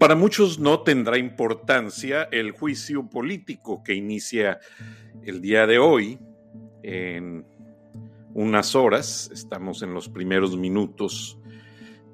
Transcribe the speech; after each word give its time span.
Para 0.00 0.14
muchos 0.14 0.58
no 0.58 0.80
tendrá 0.80 1.18
importancia 1.18 2.22
el 2.32 2.52
juicio 2.52 3.10
político 3.10 3.84
que 3.84 3.92
inicia 3.92 4.58
el 5.24 5.42
día 5.42 5.66
de 5.66 5.78
hoy 5.78 6.18
en 6.82 7.44
unas 8.32 8.74
horas. 8.74 9.30
Estamos 9.30 9.82
en 9.82 9.92
los 9.92 10.08
primeros 10.08 10.56
minutos 10.56 11.38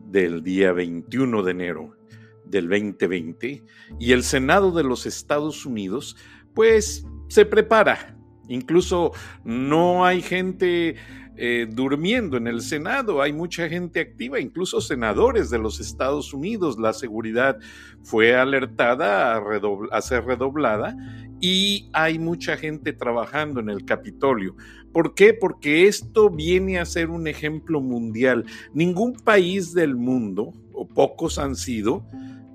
del 0.05 0.43
día 0.43 0.73
21 0.73 1.45
de 1.45 1.51
enero 1.53 1.97
del 2.45 2.69
2020 2.69 3.63
y 4.01 4.11
el 4.11 4.25
Senado 4.25 4.73
de 4.73 4.83
los 4.83 5.07
Estados 5.07 5.65
Unidos 5.65 6.17
pues 6.55 7.07
se 7.29 7.47
prepara. 7.47 8.19
Incluso 8.49 9.13
no 9.45 10.05
hay 10.05 10.23
gente 10.23 10.97
eh, 11.39 11.67
durmiendo 11.71 12.39
en 12.39 12.47
el 12.47 12.63
Senado. 12.63 13.21
Hay 13.21 13.33
mucha 13.33 13.69
gente 13.69 14.01
activa, 14.01 14.41
incluso 14.41 14.81
senadores 14.81 15.51
de 15.51 15.59
los 15.59 15.81
Estados 15.81 16.33
Unidos. 16.33 16.79
La 16.79 16.95
seguridad 16.95 17.59
fue 18.03 18.35
alertada 18.35 19.37
a, 19.37 20.01
ser 20.01 20.25
redoblada 20.25 20.97
y 21.39 21.91
hay 21.93 22.19
mucha 22.19 22.57
gente 22.57 22.95
trabajando 22.95 23.61
en 23.61 23.69
el 23.69 23.85
Capitolio. 23.85 24.57
¿Por 24.93 25.15
qué? 25.15 25.35
Porque 25.35 25.87
esto 25.87 26.31
viene 26.31 26.79
a 26.79 26.87
ser 26.87 27.11
un 27.11 27.27
ejemplo 27.27 27.83
mundial. 27.83 28.47
Ningún 28.73 29.15
país 29.15 29.75
del 29.75 29.95
mundo, 29.95 30.55
o 30.73 30.89
pocos 30.89 31.39
han 31.39 31.55
sido, 31.55 32.07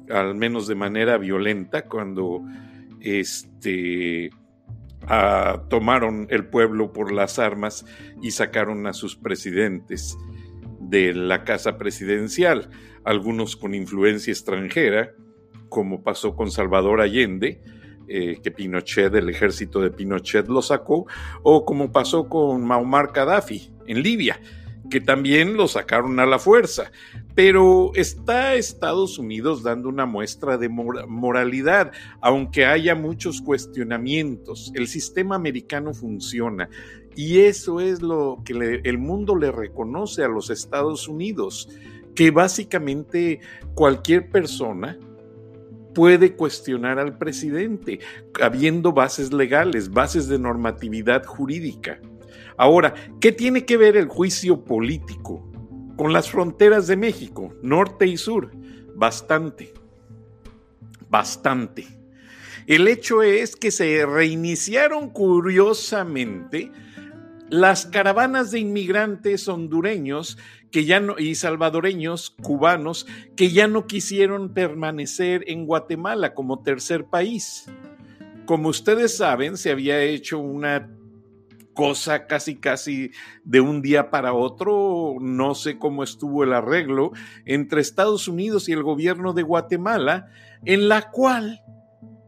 al 0.10 0.34
menos 0.34 0.68
de 0.68 0.74
manera 0.74 1.20
violenta, 1.20 1.88
cuando 1.88 2.44
este 3.00 4.32
tomaron 5.70 6.28
el 6.30 6.46
pueblo 6.46 6.94
por 6.94 7.12
las 7.12 7.40
armas 7.40 7.86
y 8.22 8.32
sacaron 8.32 8.88
a 8.88 8.94
sus 8.94 9.16
presidentes 9.16 10.18
de 10.80 11.14
la 11.14 11.44
casa 11.44 11.78
presidencial, 11.78 12.70
algunos 13.04 13.56
con 13.56 13.74
influencia 13.74 14.32
extranjera, 14.32 15.14
como 15.70 16.04
pasó 16.04 16.36
con 16.36 16.52
Salvador 16.52 17.02
Allende, 17.02 17.62
eh, 18.08 18.40
que 18.44 18.52
Pinochet, 18.52 19.14
el 19.16 19.30
ejército 19.30 19.80
de 19.80 19.90
Pinochet 19.90 20.48
lo 20.48 20.62
sacó, 20.62 21.08
o 21.44 21.66
como 21.66 21.92
pasó 21.92 22.28
con 22.28 22.62
Muammar 22.62 23.12
Gaddafi 23.14 23.74
en 23.88 24.04
Libia, 24.04 24.40
que 24.92 25.02
también 25.02 25.58
lo 25.58 25.68
sacaron 25.68 26.20
a 26.20 26.28
la 26.28 26.38
fuerza. 26.38 26.92
Pero 27.34 27.92
está 27.96 28.54
Estados 28.54 29.18
Unidos 29.18 29.64
dando 29.64 29.90
una 29.90 30.06
muestra 30.06 30.60
de 30.60 30.70
moralidad, 30.70 31.92
aunque 32.22 32.66
haya 32.66 32.94
muchos 32.94 33.42
cuestionamientos. 33.42 34.72
El 34.76 34.88
sistema 34.88 35.36
americano 35.36 35.96
funciona 35.96 36.70
y 37.16 37.40
eso 37.40 37.80
es 37.80 38.02
lo 38.02 38.42
que 38.46 38.82
el 38.84 38.98
mundo 39.00 39.36
le 39.36 39.52
reconoce 39.52 40.24
a 40.24 40.28
los 40.28 40.50
Estados 40.50 41.08
Unidos, 41.08 41.70
que 42.14 42.30
básicamente 42.30 43.40
cualquier 43.74 44.30
persona 44.30 45.00
puede 45.94 46.36
cuestionar 46.36 47.00
al 47.00 47.18
presidente, 47.18 48.00
habiendo 48.42 48.92
bases 48.94 49.34
legales, 49.34 49.90
bases 49.90 50.28
de 50.28 50.40
normatividad 50.40 51.26
jurídica. 51.26 52.00
Ahora, 52.58 52.94
¿qué 53.20 53.32
tiene 53.32 53.66
que 53.66 53.78
ver 53.78 53.98
el 53.98 54.08
juicio 54.08 54.64
político 54.64 55.50
con 55.98 56.14
las 56.14 56.30
fronteras 56.30 56.88
de 56.88 56.98
México, 56.98 57.54
norte 57.62 58.08
y 58.08 58.18
sur? 58.18 58.52
Bastante, 58.96 59.74
bastante. 61.10 61.88
El 62.68 62.88
hecho 62.88 63.24
es 63.24 63.56
que 63.56 63.72
se 63.72 64.06
reiniciaron 64.06 65.10
curiosamente 65.10 66.72
las 67.50 67.86
caravanas 67.86 68.52
de 68.52 68.60
inmigrantes 68.60 69.48
hondureños 69.50 70.38
que 70.72 70.86
ya 70.86 71.02
no, 71.02 71.20
y 71.20 71.36
salvadoreños, 71.36 72.30
cubanos, 72.42 73.06
que 73.36 73.52
ya 73.52 73.68
no 73.68 73.88
quisieron 73.88 74.54
permanecer 74.54 75.44
en 75.48 75.66
Guatemala 75.66 76.34
como 76.34 76.64
tercer 76.64 77.06
país. 77.06 77.66
Como 78.46 78.70
ustedes 78.70 79.18
saben, 79.18 79.58
se 79.58 79.70
había 79.70 80.02
hecho 80.02 80.40
una 80.40 80.90
cosa 81.74 82.28
casi 82.28 82.58
casi 82.58 83.12
de 83.44 83.62
un 83.62 83.82
día 83.82 84.10
para 84.10 84.34
otro, 84.34 85.16
no 85.20 85.56
sé 85.56 85.78
cómo 85.78 86.04
estuvo 86.04 86.44
el 86.44 86.54
arreglo 86.54 87.12
entre 87.46 87.82
Estados 87.82 88.28
Unidos 88.28 88.70
y 88.70 88.74
el 88.74 88.84
gobierno 88.84 89.34
de 89.34 89.44
Guatemala, 89.44 90.28
en 90.66 90.88
la 90.88 91.10
cual 91.12 91.62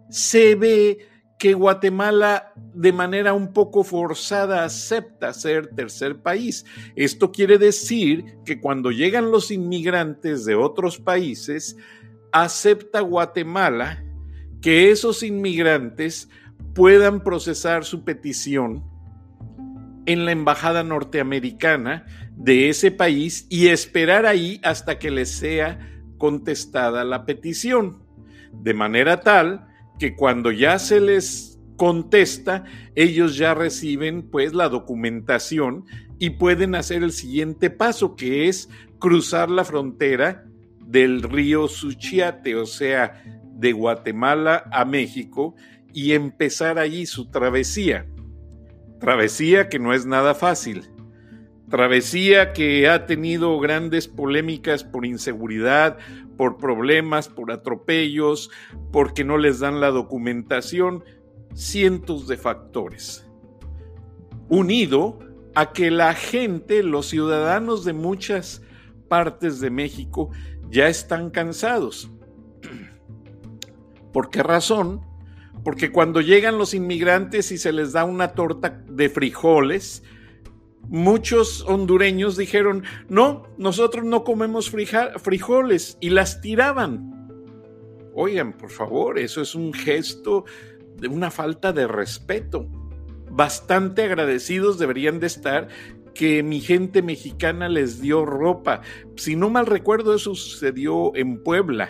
se 0.09 0.56
ve 0.56 1.09
que 1.40 1.53
Guatemala 1.53 2.53
de 2.74 2.94
manera 2.94 3.34
un 3.34 3.52
poco 3.52 3.84
forzada 3.84 4.64
acepta 4.64 5.34
ser 5.34 5.68
tercer 5.76 6.22
país. 6.22 6.66
Esto 6.96 7.32
quiere 7.32 7.58
decir 7.58 8.38
que 8.46 8.62
cuando 8.62 8.92
llegan 8.92 9.30
los 9.30 9.52
inmigrantes 9.52 10.46
de 10.46 10.56
otros 10.56 11.00
países, 11.00 11.76
acepta 12.32 13.02
Guatemala 13.02 14.03
que 14.62 14.90
esos 14.92 15.22
inmigrantes 15.22 16.30
puedan 16.74 17.22
procesar 17.22 17.84
su 17.84 18.06
petición 18.06 18.93
en 20.06 20.25
la 20.25 20.31
embajada 20.31 20.84
norteamericana 20.84 22.06
de 22.36 22.69
ese 22.69 22.91
país 22.91 23.47
y 23.50 23.68
esperar 23.68 24.25
ahí 24.25 24.59
hasta 24.64 25.00
que 25.00 25.12
les 25.12 25.31
sea 25.31 25.80
contestada 26.18 27.03
la 27.03 27.25
petición, 27.25 28.03
de 28.53 28.74
manera 28.74 29.22
tal 29.22 29.68
que 30.00 30.16
cuando 30.16 30.52
ya 30.52 30.80
se 30.80 31.00
les 31.00 31.59
contesta, 31.78 32.64
ellos 32.96 33.38
ya 33.38 33.53
reciben 33.53 34.30
pues 34.30 34.53
la 34.53 34.69
documentación 34.69 35.86
y 36.20 36.31
pueden 36.31 36.75
hacer 36.75 37.03
el 37.03 37.12
siguiente 37.12 37.70
paso, 37.70 38.16
que 38.16 38.47
es 38.47 38.70
cruzar 39.00 39.50
la 39.50 39.66
frontera 39.66 40.46
del 40.85 41.24
río 41.24 41.68
Suchiate, 41.68 42.56
o 42.56 42.66
sea, 42.66 43.22
de 43.56 43.74
Guatemala 43.74 44.64
a 44.72 44.85
México, 44.85 45.56
y 45.94 46.14
empezar 46.14 46.80
allí 46.80 47.06
su 47.06 47.30
travesía. 47.30 48.06
Travesía 49.03 49.68
que 49.68 49.80
no 49.80 49.91
es 49.91 50.06
nada 50.06 50.34
fácil. 50.34 50.90
Travesía 51.69 52.53
que 52.53 52.88
ha 52.88 53.06
tenido 53.06 53.59
grandes 53.59 54.08
polémicas 54.08 54.86
por 54.86 55.06
inseguridad, 55.06 55.97
por 56.38 56.56
problemas, 56.56 57.28
por 57.28 57.52
atropellos, 57.52 58.50
porque 58.94 59.25
no 59.25 59.38
les 59.38 59.59
dan 59.59 59.81
la 59.81 59.90
documentación, 59.90 61.03
cientos 61.53 62.30
de 62.30 62.38
factores. 62.38 63.30
Unido 64.47 65.20
a 65.53 65.74
que 65.74 65.91
la 65.91 66.14
gente, 66.14 66.81
los 66.81 67.08
ciudadanos 67.08 67.84
de 67.84 67.91
muchas 67.91 68.62
partes 69.09 69.59
de 69.59 69.70
México 69.70 70.30
ya 70.70 70.88
están 70.88 71.30
cansados. 71.30 72.09
¿Por 74.14 74.30
qué 74.30 74.44
razón? 74.44 75.02
Porque 75.64 75.91
cuando 75.91 76.22
llegan 76.22 76.58
los 76.58 76.74
inmigrantes 76.74 77.52
y 77.52 77.58
se 77.58 77.72
les 77.72 77.94
da 77.94 78.03
una 78.03 78.30
torta 78.30 78.84
de 78.88 79.09
frijoles, 79.09 80.03
muchos 80.90 81.62
hondureños 81.68 82.36
dijeron, 82.36 82.84
no, 83.08 83.44
nosotros 83.58 84.03
no 84.06 84.24
comemos 84.24 84.69
frijoles 84.69 85.97
y 86.02 86.09
las 86.09 86.41
tiraban. 86.41 87.12
Oigan, 88.14 88.53
por 88.53 88.69
favor, 88.69 89.18
eso 89.18 89.41
es 89.41 89.56
un 89.56 89.74
gesto 89.74 90.46
de 90.97 91.08
una 91.08 91.31
falta 91.31 91.72
de 91.72 91.88
respeto. 91.88 92.68
Bastante 93.31 94.03
agradecidos 94.03 94.78
deberían 94.78 95.20
de 95.20 95.28
estar 95.28 95.70
que 96.14 96.44
mi 96.44 96.59
gente 96.59 97.02
mexicana 97.02 97.70
les 97.70 98.02
dio 98.02 98.25
ropa. 98.25 98.81
Si 99.16 99.35
no 99.35 99.50
mal 99.50 99.66
recuerdo, 99.66 100.14
eso 100.14 100.35
sucedió 100.35 101.16
en 101.16 101.41
Puebla 101.41 101.90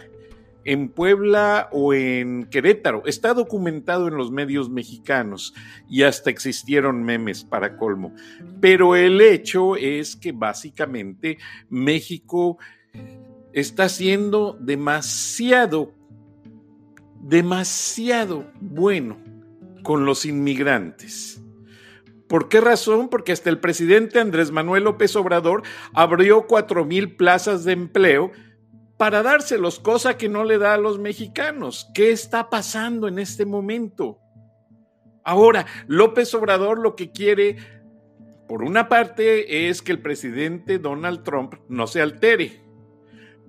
en 0.66 0.90
Puebla 0.90 1.69
o 1.72 1.94
en 1.94 2.46
Querétaro. 2.46 3.03
Está 3.06 3.34
documentado 3.34 4.07
en 4.07 4.16
los 4.16 4.31
medios 4.31 4.69
mexicanos 4.69 5.53
y 5.90 6.03
hasta 6.03 6.29
existieron 6.29 7.03
memes 7.03 7.44
para 7.44 7.78
colmo. 7.78 8.13
Pero 8.59 8.96
el 8.96 9.22
hecho 9.22 9.75
es 9.75 10.16
que 10.16 10.31
básicamente 10.31 11.38
México 11.69 12.57
está 13.51 13.89
siendo 13.89 14.57
demasiado, 14.60 15.94
demasiado 17.21 18.51
bueno 18.60 19.18
con 19.83 20.06
los 20.06 20.25
inmigrantes. 20.25 21.39
¿Por 22.27 22.50
qué 22.50 22.62
razón? 22.62 23.10
Porque 23.10 23.31
hasta 23.31 23.51
el 23.51 23.60
presidente 23.60 24.19
Andrés 24.19 24.50
Manuel 24.50 24.86
López 24.86 25.15
Obrador 25.15 25.62
abrió 25.94 26.48
cuatro 26.48 26.83
mil 26.83 27.15
plazas 27.15 27.63
de 27.63 27.74
empleo 27.74 28.31
para 28.98 29.24
dárselos, 29.24 29.80
cosa 29.80 30.18
que 30.18 30.30
no 30.30 30.44
le 30.44 30.57
da 30.57 30.75
a 30.75 30.78
los 30.78 31.00
mexicanos. 31.00 31.90
¿Qué 31.94 32.12
está 32.12 32.50
pasando 32.50 33.07
en 33.07 33.19
este 33.19 33.45
momento? 33.45 34.19
Ahora, 35.24 35.66
López 35.88 36.34
Obrador 36.34 36.80
lo 36.80 36.95
que 36.95 37.12
quiere, 37.12 37.57
por 38.48 38.63
una 38.63 38.90
parte, 38.90 39.68
es 39.68 39.81
que 39.81 39.94
el 39.94 40.01
presidente 40.01 40.80
Donald 40.80 41.24
Trump 41.24 41.56
no 41.69 41.88
se 41.88 42.01
altere. 42.01 42.62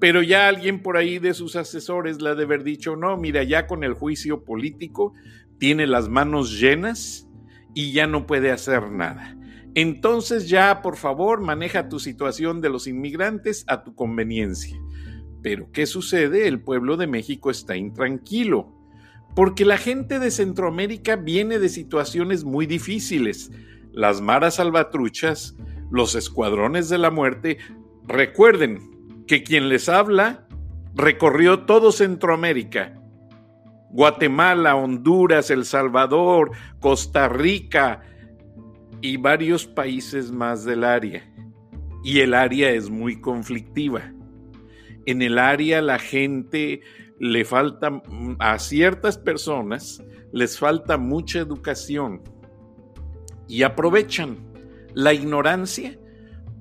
Pero 0.01 0.23
ya 0.23 0.49
alguien 0.49 0.83
por 0.83 0.97
ahí 0.97 1.19
de 1.19 1.35
sus 1.35 1.57
asesores 1.57 2.21
le 2.21 2.31
ha 2.31 2.35
de 2.35 2.45
haber 2.45 2.65
dicho, 2.65 2.97
no, 2.97 3.17
mira, 3.17 3.43
ya 3.43 3.67
con 3.67 3.85
el 3.85 3.95
juicio 3.95 4.45
político 4.45 5.13
tiene 5.59 5.87
las 5.87 6.09
manos 6.09 6.59
llenas 6.59 7.29
y 7.75 7.93
ya 7.93 8.07
no 8.07 8.27
puede 8.27 8.51
hacer 8.51 8.91
nada. 8.91 9.37
Entonces 9.75 10.49
ya, 10.49 10.83
por 10.83 10.97
favor, 10.97 11.41
maneja 11.41 11.89
tu 11.89 11.99
situación 11.99 12.61
de 12.61 12.71
los 12.71 12.87
inmigrantes 12.87 13.65
a 13.67 13.83
tu 13.83 13.95
conveniencia 13.95 14.79
Pero 15.45 15.71
¿qué 15.73 15.85
sucede? 15.85 16.49
El 16.49 16.63
pueblo 16.63 16.97
de 16.97 17.07
México 17.07 17.51
está 17.51 17.77
intranquilo, 17.77 18.73
porque 19.37 19.67
la 19.67 19.77
gente 19.77 20.19
de 20.19 20.31
Centroamérica 20.31 21.17
viene 21.17 21.59
de 21.59 21.69
situaciones 21.69 22.45
muy 22.45 22.65
difíciles. 22.65 23.53
Las 23.93 24.23
maras 24.23 24.55
salvatruchas, 24.55 25.55
los 25.91 26.15
escuadrones 26.15 26.89
de 26.89 26.97
la 26.97 27.11
muerte. 27.11 27.59
Recuerden 28.09 29.25
que 29.27 29.43
quien 29.43 29.69
les 29.69 29.91
habla 29.91 30.49
recorrió 30.95 31.67
todo 31.67 31.93
Centroamérica. 31.93 32.99
Guatemala, 33.91 34.77
Honduras, 34.77 35.51
El 35.51 35.67
Salvador, 35.67 36.53
Costa 36.81 37.29
Rica 37.29 38.01
y 39.03 39.19
varios 39.19 39.67
países 39.67 40.33
más 40.33 40.65
del 40.65 40.85
área. 40.85 41.23
Y 42.03 42.21
el 42.21 42.33
área 42.33 42.71
es 42.71 42.89
muy 42.89 43.21
conflictiva. 43.21 44.11
En 45.07 45.23
el 45.23 45.39
área 45.39 45.83
la 45.83 45.99
gente 45.99 46.81
le 47.19 47.45
falta, 47.45 48.03
a 48.39 48.59
ciertas 48.59 49.19
personas 49.19 50.03
les 50.33 50.59
falta 50.59 50.99
mucha 50.99 51.39
educación 51.39 52.23
y 53.47 53.63
aprovechan 53.63 54.39
la 54.95 55.13
ignorancia 55.13 55.99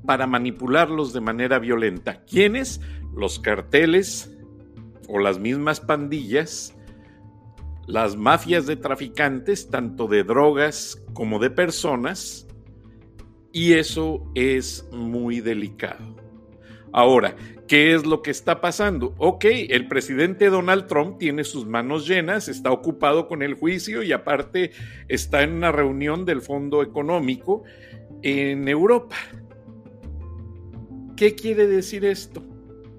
para 0.05 0.27
manipularlos 0.27 1.13
de 1.13 1.21
manera 1.21 1.59
violenta. 1.59 2.23
¿Quiénes? 2.25 2.81
Los 3.15 3.39
carteles 3.39 4.35
o 5.07 5.19
las 5.19 5.39
mismas 5.39 5.79
pandillas, 5.79 6.75
las 7.87 8.15
mafias 8.15 8.65
de 8.65 8.75
traficantes, 8.75 9.69
tanto 9.69 10.07
de 10.07 10.23
drogas 10.23 11.03
como 11.13 11.39
de 11.39 11.49
personas, 11.49 12.47
y 13.51 13.73
eso 13.73 14.25
es 14.33 14.87
muy 14.91 15.41
delicado. 15.41 16.22
Ahora, 16.93 17.35
¿qué 17.67 17.95
es 17.95 18.05
lo 18.05 18.21
que 18.21 18.29
está 18.29 18.61
pasando? 18.61 19.15
Ok, 19.17 19.45
el 19.45 19.87
presidente 19.87 20.51
Donald 20.51 20.85
Trump 20.85 21.17
tiene 21.17 21.43
sus 21.43 21.65
manos 21.65 22.07
llenas, 22.07 22.47
está 22.47 22.71
ocupado 22.71 23.27
con 23.27 23.41
el 23.41 23.55
juicio 23.55 24.03
y 24.03 24.11
aparte 24.11 24.71
está 25.07 25.41
en 25.41 25.53
una 25.53 25.71
reunión 25.71 26.23
del 26.23 26.41
Fondo 26.41 26.83
Económico 26.83 27.63
en 28.21 28.67
Europa. 28.67 29.15
¿Qué 31.15 31.33
quiere 31.33 31.65
decir 31.65 32.05
esto? 32.05 32.43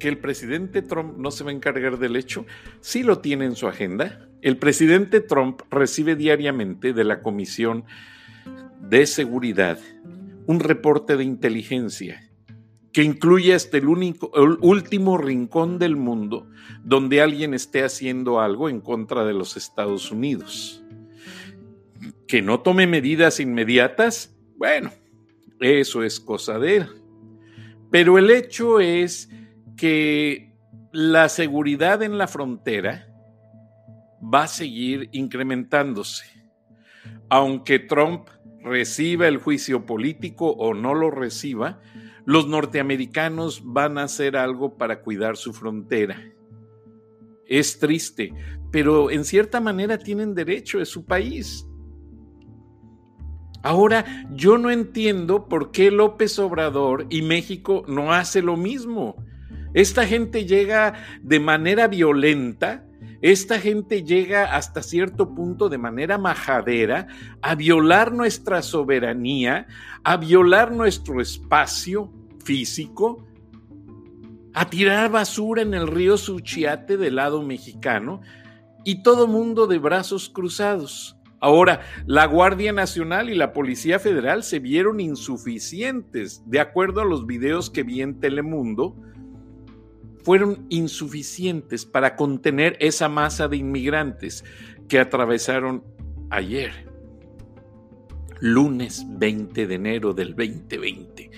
¿Que 0.00 0.08
el 0.08 0.19
presidente 0.19 0.82
Trump 0.82 1.17
no 1.17 1.31
se 1.31 1.44
va 1.44 1.50
a 1.50 1.55
encargar 1.55 1.99
del 1.99 2.17
hecho? 2.17 2.46
Sí 2.81 3.05
lo 3.05 3.20
tiene 3.20 3.44
en 3.44 3.55
su 3.55 3.69
agenda. 3.69 4.29
El 4.43 4.56
presidente 4.56 5.20
Trump 5.20 5.62
recibe 5.70 6.17
diariamente 6.17 6.93
de 6.93 7.05
la 7.05 7.23
Comisión 7.23 7.85
de 8.81 9.06
Seguridad 9.06 9.79
un 10.46 10.58
reporte 10.58 11.17
de 11.17 11.23
inteligencia 11.23 12.20
que 12.94 13.02
incluye 13.02 13.52
hasta 13.52 13.76
el, 13.76 13.88
único, 13.88 14.31
último 14.61 15.19
rincón 15.19 15.81
del 15.81 15.96
mundo 15.96 16.49
donde 16.85 17.20
alguien 17.20 17.52
esté 17.52 17.82
haciendo 17.82 18.41
algo 18.41 18.69
en 18.69 18.81
contra 18.81 19.25
de 19.25 19.35
los 19.35 19.56
Estados 19.56 20.12
Unidos. 20.12 20.81
Que 22.29 22.41
no 22.41 22.61
tome 22.61 22.87
medidas 22.87 23.41
inmediatas, 23.41 24.37
bueno, 24.56 24.93
eso 25.58 26.05
es 26.05 26.20
cosa 26.20 26.61
de 26.61 26.76
él. 26.76 26.88
Pero 27.91 28.17
el 28.17 28.31
hecho 28.31 28.79
es 28.79 29.29
que 29.76 30.55
la 30.93 31.29
seguridad 31.29 32.00
en 32.00 32.17
la 32.17 32.29
frontera 32.29 33.08
va 34.23 34.44
a 34.44 34.49
seguir 34.49 35.08
incrementándose. 35.11 36.26
Aunque 37.29 37.81
Trump 37.81 38.29
reciba 38.62 39.26
el 39.26 39.38
juicio 39.38 39.85
político 39.85 40.50
o 40.50 40.75
no 40.75 40.94
lo 40.94 41.11
reciba, 41.11 41.81
los 42.26 42.47
norteamericanos 42.49 43.62
van 43.65 43.99
a 43.99 44.05
hacer 44.05 44.37
algo 44.37 44.76
para 44.76 45.03
cuidar 45.03 45.37
su 45.37 45.53
frontera. 45.53 46.32
Es 47.47 47.79
triste, 47.79 48.32
pero 48.71 49.11
en 49.11 49.25
cierta 49.25 49.61
manera 49.61 49.99
tienen 49.99 50.35
derecho, 50.35 50.81
es 50.81 50.88
su 50.88 51.05
país. 51.05 51.67
Ahora, 53.62 54.05
yo 54.31 54.59
no 54.59 54.71
entiendo 54.71 55.49
por 55.49 55.71
qué 55.71 55.91
López 55.91 56.38
Obrador 56.38 57.06
y 57.09 57.23
México 57.23 57.82
no 57.88 58.12
hace 58.12 58.43
lo 58.43 58.56
mismo. 58.56 59.17
Esta 59.73 60.06
gente 60.06 60.44
llega 60.44 60.94
de 61.23 61.41
manera 61.41 61.88
violenta, 61.88 62.87
esta 63.25 63.59
gente 63.59 64.05
llega 64.05 64.55
hasta 64.55 64.82
cierto 64.82 65.35
punto 65.35 65.71
de 65.71 65.79
manera 65.79 66.19
majadera 66.19 67.06
a 67.41 67.55
violar 67.55 68.12
nuestra 68.12 68.61
soberanía, 68.61 69.67
a 70.03 70.19
violar 70.19 70.73
nuestro 70.73 71.23
espacio 71.23 72.12
físico, 72.44 73.26
a 74.53 74.69
tirar 74.69 75.11
basura 75.11 75.62
en 75.62 75.73
el 75.73 75.87
río 75.87 76.19
Suchiate 76.19 76.99
del 76.99 77.15
lado 77.15 77.43
mexicano 77.43 78.21
y 78.85 79.03
todo 79.03 79.27
mundo 79.27 79.67
de 79.67 79.79
brazos 79.79 80.29
cruzados. 80.29 81.17
Ahora, 81.41 81.81
la 82.05 82.27
Guardia 82.27 82.75
Nacional 82.75 83.31
y 83.31 83.35
la 83.35 83.55
Policía 83.55 83.99
Federal 83.99 84.43
se 84.43 84.59
vieron 84.59 85.00
insuficientes, 85.00 86.43
de 86.44 86.61
acuerdo 86.61 87.00
a 87.00 87.06
los 87.06 87.27
videos 87.27 87.70
que 87.70 87.85
vi 87.85 88.03
en 88.03 88.20
Telemundo, 88.20 88.94
fueron 90.25 90.67
insuficientes 90.71 91.85
para 91.85 92.17
contener 92.17 92.76
esa 92.81 93.09
masa 93.09 93.47
de 93.47 93.59
inmigrantes 93.59 94.44
que 94.88 94.99
atravesaron 94.99 95.85
ayer, 96.31 96.73
lunes 98.41 99.05
20 99.09 99.67
de 99.67 99.75
enero 99.75 100.15
del 100.15 100.31
2020. 100.35 101.31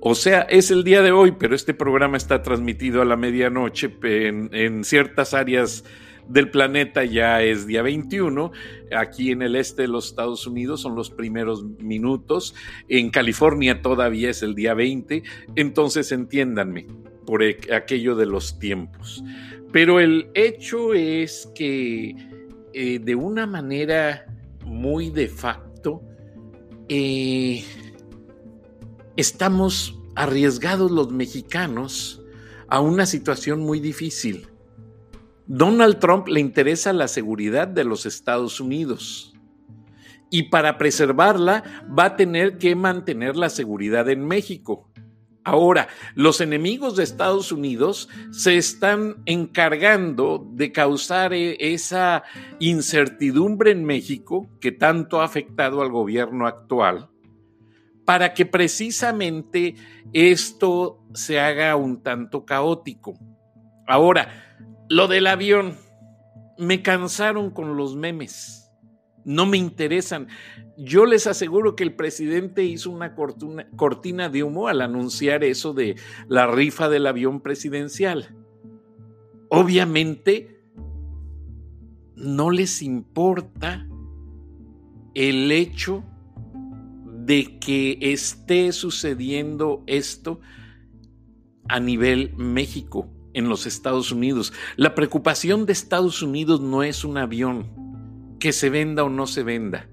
O 0.00 0.14
sea, 0.14 0.42
es 0.42 0.70
el 0.70 0.84
día 0.84 1.02
de 1.02 1.10
hoy, 1.10 1.32
pero 1.32 1.56
este 1.56 1.74
programa 1.74 2.16
está 2.16 2.40
transmitido 2.42 3.02
a 3.02 3.04
la 3.04 3.16
medianoche 3.16 3.92
en, 4.02 4.84
ciertas 4.84 5.34
áreas 5.34 5.84
del 6.28 6.50
planeta 6.50 7.04
ya 7.04 7.42
es 7.42 7.66
día 7.66 7.82
21. 7.82 8.52
Aquí 8.96 9.32
en 9.32 9.42
el 9.42 9.56
este 9.56 9.82
de 9.82 9.88
los 9.88 10.06
Estados 10.06 10.46
Unidos 10.46 10.82
son 10.82 10.94
los 10.94 11.10
primeros 11.10 11.64
minutos. 11.64 12.54
En 12.88 13.10
California 13.10 13.82
todavía 13.82 14.30
es 14.30 14.42
el 14.42 14.54
día 14.54 14.74
20. 14.74 15.24
Entonces 15.56 16.12
entiéndanme, 16.12 16.86
por 17.28 17.42
e, 17.42 17.58
aquello 17.74 18.16
de 18.16 18.24
los 18.24 18.58
tiempos. 18.58 19.22
Pero 19.70 20.00
el 20.00 20.30
hecho 20.32 20.94
es 20.94 21.46
que 21.54 22.16
eh, 22.72 22.98
de 23.00 23.14
una 23.14 23.46
manera 23.46 24.24
muy 24.64 25.10
de 25.10 25.28
facto, 25.28 26.02
eh, 26.88 27.62
estamos 29.18 30.00
arriesgados 30.16 30.90
los 30.90 31.12
mexicanos 31.12 32.22
a 32.66 32.80
una 32.80 33.04
situación 33.04 33.60
muy 33.60 33.78
difícil. 33.78 34.48
Donald 35.46 35.98
Trump 35.98 36.28
le 36.28 36.40
interesa 36.40 36.94
la 36.94 37.08
seguridad 37.08 37.68
de 37.68 37.84
los 37.84 38.06
Estados 38.06 38.58
Unidos 38.58 39.34
y 40.30 40.44
para 40.44 40.78
preservarla 40.78 41.84
va 41.86 42.04
a 42.06 42.16
tener 42.16 42.56
que 42.56 42.74
mantener 42.74 43.36
la 43.36 43.50
seguridad 43.50 44.08
en 44.08 44.26
México. 44.26 44.87
Ahora, 45.44 45.88
los 46.14 46.40
enemigos 46.40 46.96
de 46.96 47.04
Estados 47.04 47.52
Unidos 47.52 48.08
se 48.32 48.56
están 48.56 49.22
encargando 49.24 50.46
de 50.52 50.72
causar 50.72 51.32
e, 51.32 51.56
esa 51.58 52.22
incertidumbre 52.58 53.70
en 53.70 53.84
México 53.84 54.50
que 54.60 54.72
tanto 54.72 55.20
ha 55.20 55.24
afectado 55.24 55.80
al 55.80 55.90
gobierno 55.90 56.46
actual, 56.46 57.08
para 58.04 58.34
que 58.34 58.46
precisamente 58.46 59.74
esto 60.12 61.02
se 61.14 61.40
haga 61.40 61.76
un 61.76 62.02
tanto 62.02 62.44
caótico. 62.44 63.14
Ahora, 63.86 64.56
lo 64.88 65.08
del 65.08 65.26
avión, 65.26 65.76
me 66.58 66.82
cansaron 66.82 67.50
con 67.50 67.76
los 67.76 67.94
memes 67.94 68.57
no 69.28 69.44
me 69.44 69.58
interesan. 69.58 70.26
Yo 70.78 71.04
les 71.04 71.26
aseguro 71.26 71.76
que 71.76 71.84
el 71.84 71.94
presidente 71.94 72.64
hizo 72.64 72.90
una 72.90 73.14
cortina, 73.14 74.30
de 74.30 74.42
humo 74.42 74.68
al 74.68 74.80
anunciar 74.80 75.44
eso 75.44 75.74
de 75.74 75.96
la 76.28 76.46
rifa 76.46 76.88
del 76.88 77.06
avión 77.06 77.42
presidencial. 77.42 78.34
Obviamente, 79.50 80.62
no 82.16 82.50
les 82.50 82.80
importa 82.80 83.86
el 85.14 85.52
hecho 85.52 86.04
de 87.26 87.58
que 87.58 87.98
esté 88.00 88.72
sucediendo 88.72 89.84
esto 89.86 90.40
a 91.68 91.80
nivel 91.80 92.34
México, 92.38 93.10
en 93.34 93.50
los 93.50 93.66
Estados 93.66 94.10
Unidos. 94.10 94.54
La 94.76 94.94
preocupación 94.94 95.66
de 95.66 95.74
Estados 95.74 96.22
Unidos 96.22 96.62
no 96.62 96.82
es 96.82 97.04
un 97.04 97.18
avión 97.18 97.77
que 98.38 98.52
se 98.52 98.70
venda 98.70 99.04
o 99.04 99.08
no 99.08 99.26
se 99.26 99.42
venda. 99.42 99.88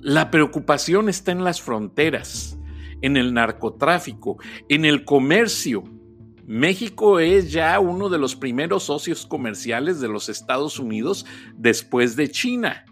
La 0.00 0.30
preocupación 0.30 1.08
está 1.08 1.32
en 1.32 1.44
las 1.44 1.62
fronteras, 1.62 2.58
en 3.02 3.16
el 3.16 3.34
narcotráfico, 3.34 4.38
en 4.68 4.84
el 4.84 5.04
comercio. 5.04 5.84
México 6.44 7.20
es 7.20 7.52
ya 7.52 7.78
uno 7.78 8.08
de 8.08 8.18
los 8.18 8.34
primeros 8.34 8.84
socios 8.84 9.26
comerciales 9.26 10.00
de 10.00 10.08
los 10.08 10.28
Estados 10.28 10.78
Unidos 10.78 11.24
después 11.56 12.16
de 12.16 12.30
China. 12.30 12.84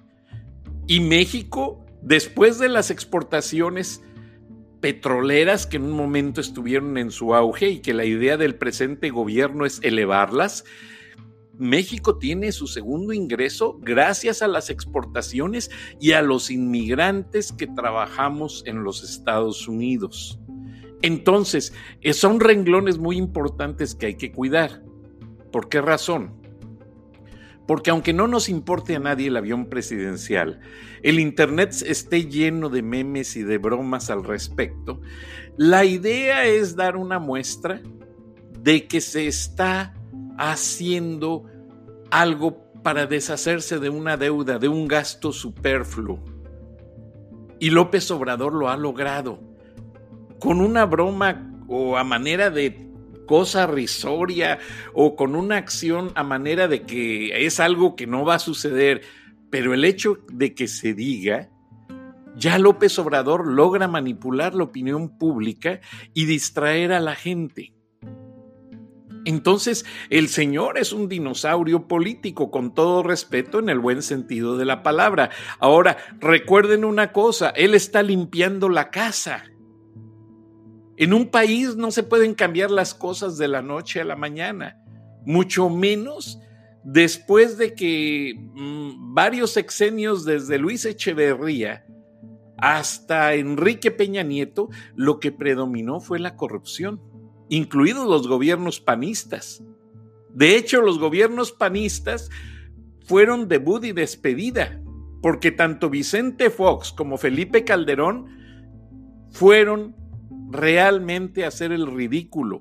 Y 0.86 1.00
México, 1.00 1.84
después 2.02 2.58
de 2.58 2.68
las 2.68 2.90
exportaciones, 2.90 4.02
petroleras 4.80 5.66
que 5.66 5.76
en 5.76 5.84
un 5.84 5.92
momento 5.92 6.40
estuvieron 6.40 6.96
en 6.96 7.10
su 7.10 7.34
auge 7.34 7.68
y 7.68 7.80
que 7.80 7.94
la 7.94 8.04
idea 8.04 8.36
del 8.36 8.54
presente 8.54 9.10
gobierno 9.10 9.66
es 9.66 9.80
elevarlas, 9.82 10.64
México 11.58 12.18
tiene 12.18 12.52
su 12.52 12.66
segundo 12.66 13.12
ingreso 13.12 13.78
gracias 13.80 14.42
a 14.42 14.48
las 14.48 14.70
exportaciones 14.70 15.70
y 16.00 16.12
a 16.12 16.22
los 16.22 16.50
inmigrantes 16.50 17.52
que 17.52 17.66
trabajamos 17.66 18.62
en 18.66 18.82
los 18.82 19.02
Estados 19.04 19.68
Unidos. 19.68 20.40
Entonces, 21.02 21.72
eh, 22.02 22.12
son 22.12 22.40
renglones 22.40 22.98
muy 22.98 23.16
importantes 23.16 23.94
que 23.94 24.06
hay 24.06 24.14
que 24.16 24.32
cuidar. 24.32 24.82
¿Por 25.50 25.68
qué 25.68 25.80
razón? 25.80 26.40
Porque 27.66 27.90
aunque 27.90 28.12
no 28.12 28.26
nos 28.26 28.48
importe 28.48 28.96
a 28.96 28.98
nadie 28.98 29.28
el 29.28 29.36
avión 29.36 29.66
presidencial, 29.66 30.60
el 31.02 31.20
Internet 31.20 31.72
esté 31.86 32.26
lleno 32.26 32.68
de 32.68 32.82
memes 32.82 33.36
y 33.36 33.42
de 33.42 33.58
bromas 33.58 34.10
al 34.10 34.24
respecto, 34.24 35.00
la 35.56 35.84
idea 35.84 36.46
es 36.46 36.74
dar 36.74 36.96
una 36.96 37.18
muestra 37.18 37.80
de 38.58 38.86
que 38.86 39.00
se 39.00 39.26
está 39.26 39.94
haciendo 40.40 41.44
algo 42.10 42.64
para 42.82 43.06
deshacerse 43.06 43.78
de 43.78 43.90
una 43.90 44.16
deuda, 44.16 44.58
de 44.58 44.68
un 44.68 44.88
gasto 44.88 45.32
superfluo. 45.32 46.24
Y 47.58 47.70
López 47.70 48.10
Obrador 48.10 48.54
lo 48.54 48.70
ha 48.70 48.76
logrado. 48.78 49.38
Con 50.40 50.62
una 50.62 50.86
broma 50.86 51.62
o 51.68 51.98
a 51.98 52.04
manera 52.04 52.48
de 52.48 52.88
cosa 53.26 53.66
risoria 53.66 54.58
o 54.94 55.14
con 55.14 55.36
una 55.36 55.58
acción 55.58 56.10
a 56.14 56.24
manera 56.24 56.68
de 56.68 56.82
que 56.82 57.46
es 57.46 57.60
algo 57.60 57.94
que 57.94 58.06
no 58.06 58.24
va 58.24 58.36
a 58.36 58.40
suceder, 58.40 59.02
pero 59.50 59.74
el 59.74 59.84
hecho 59.84 60.16
de 60.32 60.54
que 60.54 60.68
se 60.68 60.94
diga, 60.94 61.50
ya 62.34 62.58
López 62.58 62.98
Obrador 62.98 63.46
logra 63.46 63.88
manipular 63.88 64.54
la 64.54 64.64
opinión 64.64 65.18
pública 65.18 65.80
y 66.14 66.24
distraer 66.24 66.92
a 66.92 67.00
la 67.00 67.14
gente. 67.14 67.74
Entonces, 69.24 69.84
el 70.08 70.28
señor 70.28 70.78
es 70.78 70.92
un 70.92 71.08
dinosaurio 71.08 71.86
político, 71.86 72.50
con 72.50 72.74
todo 72.74 73.02
respeto, 73.02 73.58
en 73.58 73.68
el 73.68 73.78
buen 73.78 74.02
sentido 74.02 74.56
de 74.56 74.64
la 74.64 74.82
palabra. 74.82 75.30
Ahora, 75.58 75.98
recuerden 76.18 76.84
una 76.84 77.12
cosa, 77.12 77.50
él 77.50 77.74
está 77.74 78.02
limpiando 78.02 78.68
la 78.68 78.90
casa. 78.90 79.44
En 80.96 81.12
un 81.12 81.30
país 81.30 81.76
no 81.76 81.90
se 81.90 82.02
pueden 82.02 82.34
cambiar 82.34 82.70
las 82.70 82.94
cosas 82.94 83.38
de 83.38 83.48
la 83.48 83.62
noche 83.62 84.00
a 84.00 84.04
la 84.04 84.16
mañana, 84.16 84.78
mucho 85.24 85.68
menos 85.70 86.38
después 86.82 87.58
de 87.58 87.74
que 87.74 88.34
mm, 88.54 89.14
varios 89.14 89.52
sexenios 89.52 90.24
desde 90.24 90.58
Luis 90.58 90.84
Echeverría 90.84 91.84
hasta 92.56 93.34
Enrique 93.34 93.90
Peña 93.90 94.22
Nieto, 94.22 94.68
lo 94.94 95.18
que 95.20 95.32
predominó 95.32 96.00
fue 96.00 96.18
la 96.18 96.36
corrupción 96.36 97.00
incluidos 97.50 98.08
los 98.08 98.26
gobiernos 98.26 98.80
panistas. 98.80 99.62
De 100.32 100.56
hecho, 100.56 100.80
los 100.80 100.98
gobiernos 100.98 101.52
panistas 101.52 102.30
fueron 103.04 103.48
debut 103.48 103.84
y 103.84 103.92
despedida, 103.92 104.80
porque 105.20 105.50
tanto 105.50 105.90
Vicente 105.90 106.48
Fox 106.48 106.92
como 106.92 107.18
Felipe 107.18 107.64
Calderón 107.64 108.26
fueron 109.30 109.94
realmente 110.50 111.44
a 111.44 111.48
hacer 111.48 111.72
el 111.72 111.86
ridículo 111.86 112.60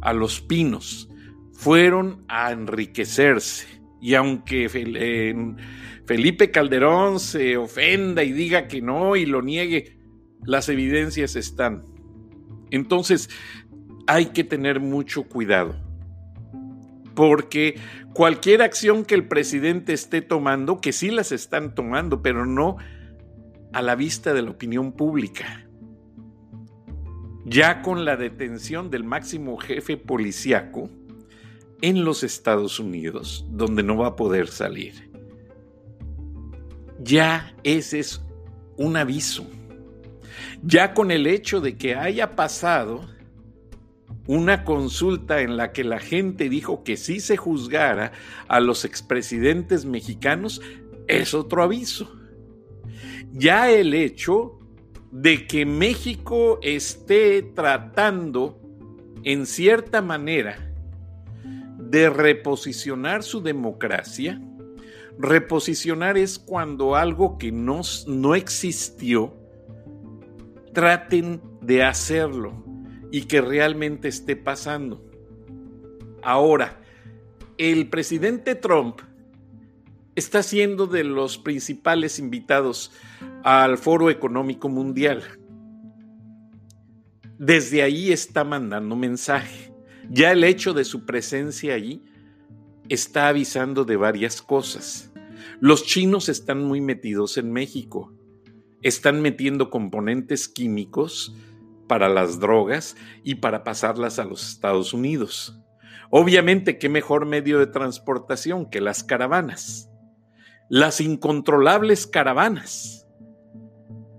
a 0.00 0.12
los 0.12 0.40
pinos, 0.40 1.08
fueron 1.52 2.24
a 2.28 2.50
enriquecerse. 2.50 3.66
Y 4.00 4.14
aunque 4.14 4.68
Felipe 6.06 6.50
Calderón 6.50 7.20
se 7.20 7.56
ofenda 7.56 8.22
y 8.22 8.32
diga 8.32 8.68
que 8.68 8.80
no 8.80 9.16
y 9.16 9.26
lo 9.26 9.42
niegue, 9.42 9.98
las 10.44 10.68
evidencias 10.68 11.36
están. 11.36 11.84
Entonces, 12.70 13.28
hay 14.08 14.26
que 14.26 14.42
tener 14.42 14.80
mucho 14.80 15.24
cuidado, 15.24 15.76
porque 17.14 17.78
cualquier 18.14 18.62
acción 18.62 19.04
que 19.04 19.14
el 19.14 19.28
presidente 19.28 19.92
esté 19.92 20.22
tomando, 20.22 20.80
que 20.80 20.92
sí 20.92 21.10
las 21.10 21.30
están 21.30 21.74
tomando, 21.74 22.22
pero 22.22 22.46
no 22.46 22.78
a 23.74 23.82
la 23.82 23.94
vista 23.94 24.32
de 24.32 24.40
la 24.40 24.50
opinión 24.50 24.92
pública, 24.92 25.66
ya 27.44 27.82
con 27.82 28.06
la 28.06 28.16
detención 28.16 28.90
del 28.90 29.04
máximo 29.04 29.58
jefe 29.58 29.98
policíaco 29.98 30.88
en 31.82 32.02
los 32.02 32.24
Estados 32.24 32.80
Unidos, 32.80 33.44
donde 33.50 33.82
no 33.82 33.98
va 33.98 34.08
a 34.08 34.16
poder 34.16 34.48
salir. 34.48 35.10
Ya 36.98 37.54
ese 37.62 37.98
es 37.98 38.24
un 38.78 38.96
aviso. 38.96 39.46
Ya 40.62 40.94
con 40.94 41.10
el 41.10 41.26
hecho 41.26 41.60
de 41.60 41.76
que 41.76 41.94
haya 41.94 42.34
pasado 42.34 43.17
una 44.28 44.62
consulta 44.62 45.40
en 45.40 45.56
la 45.56 45.72
que 45.72 45.82
la 45.84 45.98
gente 45.98 46.50
dijo 46.50 46.84
que 46.84 46.98
sí 46.98 47.18
se 47.18 47.38
juzgara 47.38 48.12
a 48.46 48.60
los 48.60 48.84
expresidentes 48.84 49.86
mexicanos 49.86 50.60
es 51.08 51.32
otro 51.32 51.62
aviso. 51.62 52.14
Ya 53.32 53.70
el 53.70 53.94
hecho 53.94 54.58
de 55.10 55.46
que 55.46 55.64
México 55.64 56.58
esté 56.60 57.40
tratando 57.42 58.60
en 59.24 59.46
cierta 59.46 60.02
manera 60.02 60.74
de 61.78 62.10
reposicionar 62.10 63.22
su 63.22 63.40
democracia, 63.40 64.42
reposicionar 65.18 66.18
es 66.18 66.38
cuando 66.38 66.96
algo 66.96 67.38
que 67.38 67.50
no, 67.50 67.80
no 68.06 68.34
existió, 68.34 69.34
traten 70.74 71.40
de 71.62 71.82
hacerlo 71.82 72.67
y 73.10 73.22
que 73.22 73.40
realmente 73.40 74.08
esté 74.08 74.36
pasando. 74.36 75.04
Ahora, 76.22 76.80
el 77.56 77.88
presidente 77.88 78.54
Trump 78.54 79.00
está 80.14 80.42
siendo 80.42 80.86
de 80.86 81.04
los 81.04 81.38
principales 81.38 82.18
invitados 82.18 82.92
al 83.44 83.78
Foro 83.78 84.10
Económico 84.10 84.68
Mundial. 84.68 85.22
Desde 87.38 87.82
ahí 87.82 88.10
está 88.12 88.42
mandando 88.42 88.96
mensaje. 88.96 89.72
Ya 90.10 90.32
el 90.32 90.42
hecho 90.42 90.74
de 90.74 90.84
su 90.84 91.06
presencia 91.06 91.74
allí 91.74 92.02
está 92.88 93.28
avisando 93.28 93.84
de 93.84 93.96
varias 93.96 94.42
cosas. 94.42 95.12
Los 95.60 95.84
chinos 95.84 96.28
están 96.28 96.64
muy 96.64 96.80
metidos 96.80 97.38
en 97.38 97.52
México. 97.52 98.12
Están 98.82 99.20
metiendo 99.22 99.70
componentes 99.70 100.48
químicos 100.48 101.34
para 101.88 102.08
las 102.08 102.38
drogas 102.38 102.96
y 103.24 103.36
para 103.36 103.64
pasarlas 103.64 104.18
a 104.18 104.24
los 104.24 104.48
Estados 104.48 104.92
Unidos. 104.92 105.58
Obviamente, 106.10 106.78
¿qué 106.78 106.88
mejor 106.88 107.26
medio 107.26 107.58
de 107.58 107.66
transportación 107.66 108.70
que 108.70 108.80
las 108.80 109.02
caravanas? 109.02 109.90
Las 110.68 111.00
incontrolables 111.00 112.06
caravanas 112.06 113.06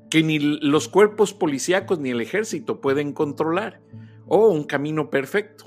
que 0.10 0.24
ni 0.24 0.40
los 0.40 0.90
cuerpos 0.90 1.34
policíacos 1.34 2.00
ni 2.00 2.10
el 2.10 2.22
ejército 2.22 2.82
pueden 2.82 3.14
controlar. 3.14 3.82
O 4.26 4.50
un 4.50 4.64
camino 4.64 5.10
perfecto 5.10 5.66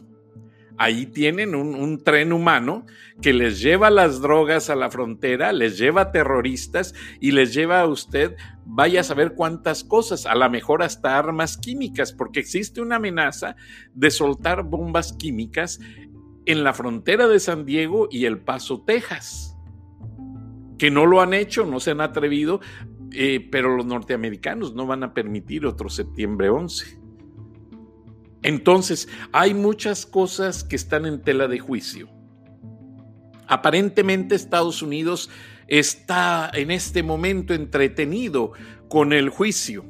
ahí 0.78 1.06
tienen 1.06 1.54
un, 1.54 2.02
tren 2.02 2.32
humano 2.32 2.86
que 3.20 3.32
les 3.32 3.60
lleva 3.60 3.90
las 3.90 4.20
drogas 4.20 4.70
a 4.70 4.74
la 4.74 4.90
frontera, 4.90 5.52
les 5.52 5.78
lleva 5.78 6.12
terroristas 6.12 6.94
y 7.20 7.32
les 7.32 7.54
lleva 7.54 7.80
a 7.80 7.86
usted, 7.86 8.36
vaya 8.64 9.00
a 9.00 9.04
saber 9.04 9.34
cuántas 9.34 9.84
cosas, 9.84 10.26
a 10.26 10.34
lo 10.34 10.48
mejor 10.50 10.82
hasta 10.82 11.18
armas 11.18 11.56
químicas, 11.56 12.12
porque 12.12 12.40
existe 12.40 12.80
una 12.80 12.96
amenaza 12.96 13.56
de 13.94 14.10
soltar 14.10 14.64
bombas 14.64 15.12
químicas 15.12 15.80
en 16.46 16.64
la 16.64 16.72
frontera 16.72 17.28
de 17.28 17.38
San 17.38 17.64
Diego 17.64 18.08
y 18.10 18.24
El 18.24 18.38
Paso, 18.38 18.82
Texas, 18.82 19.56
que 20.78 20.90
no 20.90 21.06
lo 21.06 21.20
han 21.20 21.34
hecho, 21.34 21.64
no 21.64 21.78
se 21.78 21.92
han 21.92 22.00
atrevido, 22.00 22.60
eh, 23.12 23.46
pero 23.50 23.76
los 23.76 23.86
norteamericanos 23.86 24.74
no 24.74 24.86
van 24.86 25.04
a 25.04 25.14
permitir 25.14 25.66
otro 25.66 25.88
septiembre 25.88 26.48
11. 26.48 27.01
Entonces, 28.42 29.08
hay 29.32 29.54
muchas 29.54 30.04
cosas 30.06 30.64
que 30.64 30.76
están 30.76 31.06
en 31.06 31.22
tela 31.22 31.48
de 31.48 31.58
juicio. 31.58 32.08
Aparentemente 33.46 34.34
Estados 34.34 34.82
Unidos 34.82 35.30
está 35.68 36.50
en 36.54 36.70
este 36.70 37.02
momento 37.02 37.54
entretenido 37.54 38.52
con 38.88 39.12
el 39.12 39.28
juicio, 39.28 39.84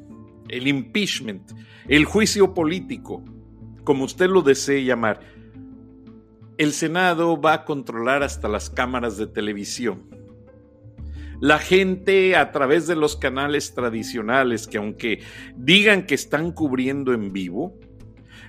el 0.48 0.68
impeachment, 0.68 1.52
el 1.88 2.04
juicio 2.04 2.54
político, 2.54 3.24
como 3.84 4.04
usted 4.04 4.28
lo 4.28 4.42
desee 4.42 4.84
llamar. 4.84 5.20
El 6.58 6.72
Senado 6.72 7.40
va 7.40 7.54
a 7.54 7.64
controlar 7.64 8.22
hasta 8.22 8.48
las 8.48 8.68
cámaras 8.68 9.16
de 9.16 9.26
televisión. 9.26 10.10
La 11.40 11.58
gente 11.58 12.36
a 12.36 12.52
través 12.52 12.86
de 12.86 12.94
los 12.94 13.16
canales 13.16 13.74
tradicionales 13.74 14.68
que 14.68 14.78
aunque 14.78 15.22
digan 15.56 16.06
que 16.06 16.14
están 16.14 16.52
cubriendo 16.52 17.12
en 17.12 17.32
vivo, 17.32 17.80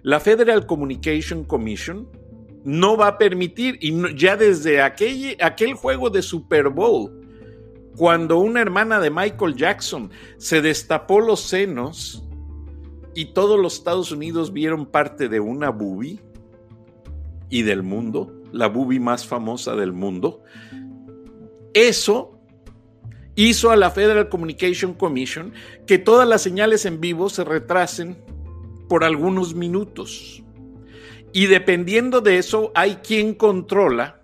la 0.03 0.19
Federal 0.19 0.65
Communication 0.65 1.43
Commission 1.45 2.07
no 2.63 2.95
va 2.95 3.07
a 3.07 3.17
permitir, 3.17 3.77
y 3.81 3.93
ya 4.15 4.37
desde 4.37 4.81
aquel, 4.81 5.37
aquel 5.41 5.73
juego 5.73 6.09
de 6.09 6.21
Super 6.21 6.69
Bowl, 6.69 7.11
cuando 7.97 8.37
una 8.39 8.61
hermana 8.61 8.99
de 8.99 9.09
Michael 9.09 9.55
Jackson 9.55 10.11
se 10.37 10.61
destapó 10.61 11.19
los 11.19 11.41
senos 11.41 12.23
y 13.15 13.33
todos 13.33 13.59
los 13.59 13.75
Estados 13.75 14.11
Unidos 14.11 14.51
vieron 14.51 14.85
parte 14.85 15.29
de 15.29 15.39
una 15.39 15.69
bubi 15.69 16.19
y 17.49 17.61
del 17.61 17.83
mundo, 17.83 18.33
la 18.51 18.67
bubi 18.67 18.99
más 18.99 19.27
famosa 19.27 19.75
del 19.75 19.93
mundo. 19.93 20.41
Eso 21.73 22.39
hizo 23.35 23.71
a 23.71 23.75
la 23.75 23.91
Federal 23.91 24.29
Communication 24.29 24.93
Commission 24.93 25.53
que 25.85 25.97
todas 25.97 26.27
las 26.27 26.41
señales 26.41 26.85
en 26.85 26.99
vivo 26.99 27.29
se 27.29 27.43
retrasen 27.43 28.17
por 28.87 29.03
algunos 29.03 29.55
minutos. 29.55 30.43
Y 31.31 31.47
dependiendo 31.47 32.21
de 32.21 32.37
eso, 32.37 32.71
hay 32.75 32.97
quien 32.97 33.33
controla 33.33 34.21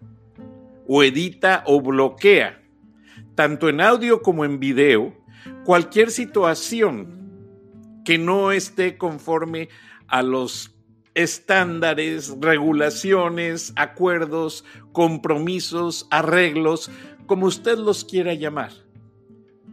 o 0.87 1.03
edita 1.03 1.63
o 1.65 1.81
bloquea, 1.81 2.61
tanto 3.35 3.69
en 3.69 3.81
audio 3.81 4.21
como 4.21 4.45
en 4.45 4.59
video, 4.59 5.15
cualquier 5.65 6.11
situación 6.11 7.19
que 8.05 8.17
no 8.17 8.51
esté 8.51 8.97
conforme 8.97 9.69
a 10.07 10.23
los 10.23 10.75
estándares, 11.13 12.35
regulaciones, 12.39 13.73
acuerdos, 13.75 14.65
compromisos, 14.91 16.07
arreglos, 16.11 16.89
como 17.25 17.45
usted 17.45 17.77
los 17.77 18.05
quiera 18.05 18.33
llamar. 18.33 18.71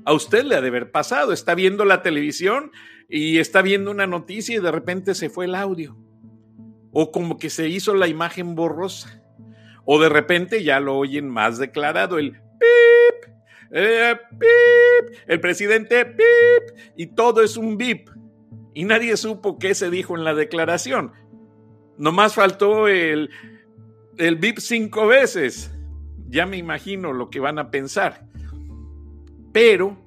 A 0.04 0.12
usted 0.12 0.44
le 0.44 0.56
ha 0.56 0.60
de 0.60 0.68
haber 0.68 0.90
pasado, 0.90 1.32
está 1.32 1.54
viendo 1.54 1.84
la 1.84 2.02
televisión 2.02 2.72
y 3.08 3.38
está 3.38 3.62
viendo 3.62 3.90
una 3.90 4.06
noticia 4.06 4.56
y 4.56 4.60
de 4.60 4.72
repente 4.72 5.14
se 5.14 5.30
fue 5.30 5.44
el 5.44 5.54
audio. 5.54 5.96
O 6.92 7.12
como 7.12 7.38
que 7.38 7.50
se 7.50 7.68
hizo 7.68 7.94
la 7.94 8.08
imagen 8.08 8.54
borrosa. 8.54 9.22
O 9.84 10.00
de 10.00 10.08
repente 10.08 10.64
ya 10.64 10.80
lo 10.80 10.96
oyen 10.96 11.28
más 11.28 11.58
declarado, 11.58 12.18
el 12.18 12.32
pip, 12.32 13.32
eh, 13.70 14.16
pip, 14.30 15.16
el 15.28 15.40
presidente 15.40 16.04
pip, 16.04 16.78
y 16.96 17.06
todo 17.06 17.42
es 17.42 17.56
un 17.56 17.78
bip. 17.78 18.08
Y 18.74 18.84
nadie 18.84 19.16
supo 19.16 19.58
qué 19.58 19.74
se 19.74 19.90
dijo 19.90 20.16
en 20.16 20.24
la 20.24 20.34
declaración. 20.34 21.12
Nomás 21.96 22.34
faltó 22.34 22.88
el, 22.88 23.30
el 24.18 24.36
bip 24.36 24.58
cinco 24.58 25.06
veces. 25.06 25.72
Ya 26.28 26.46
me 26.46 26.56
imagino 26.56 27.12
lo 27.12 27.30
que 27.30 27.40
van 27.40 27.58
a 27.58 27.70
pensar. 27.70 28.26
Pero 29.52 30.05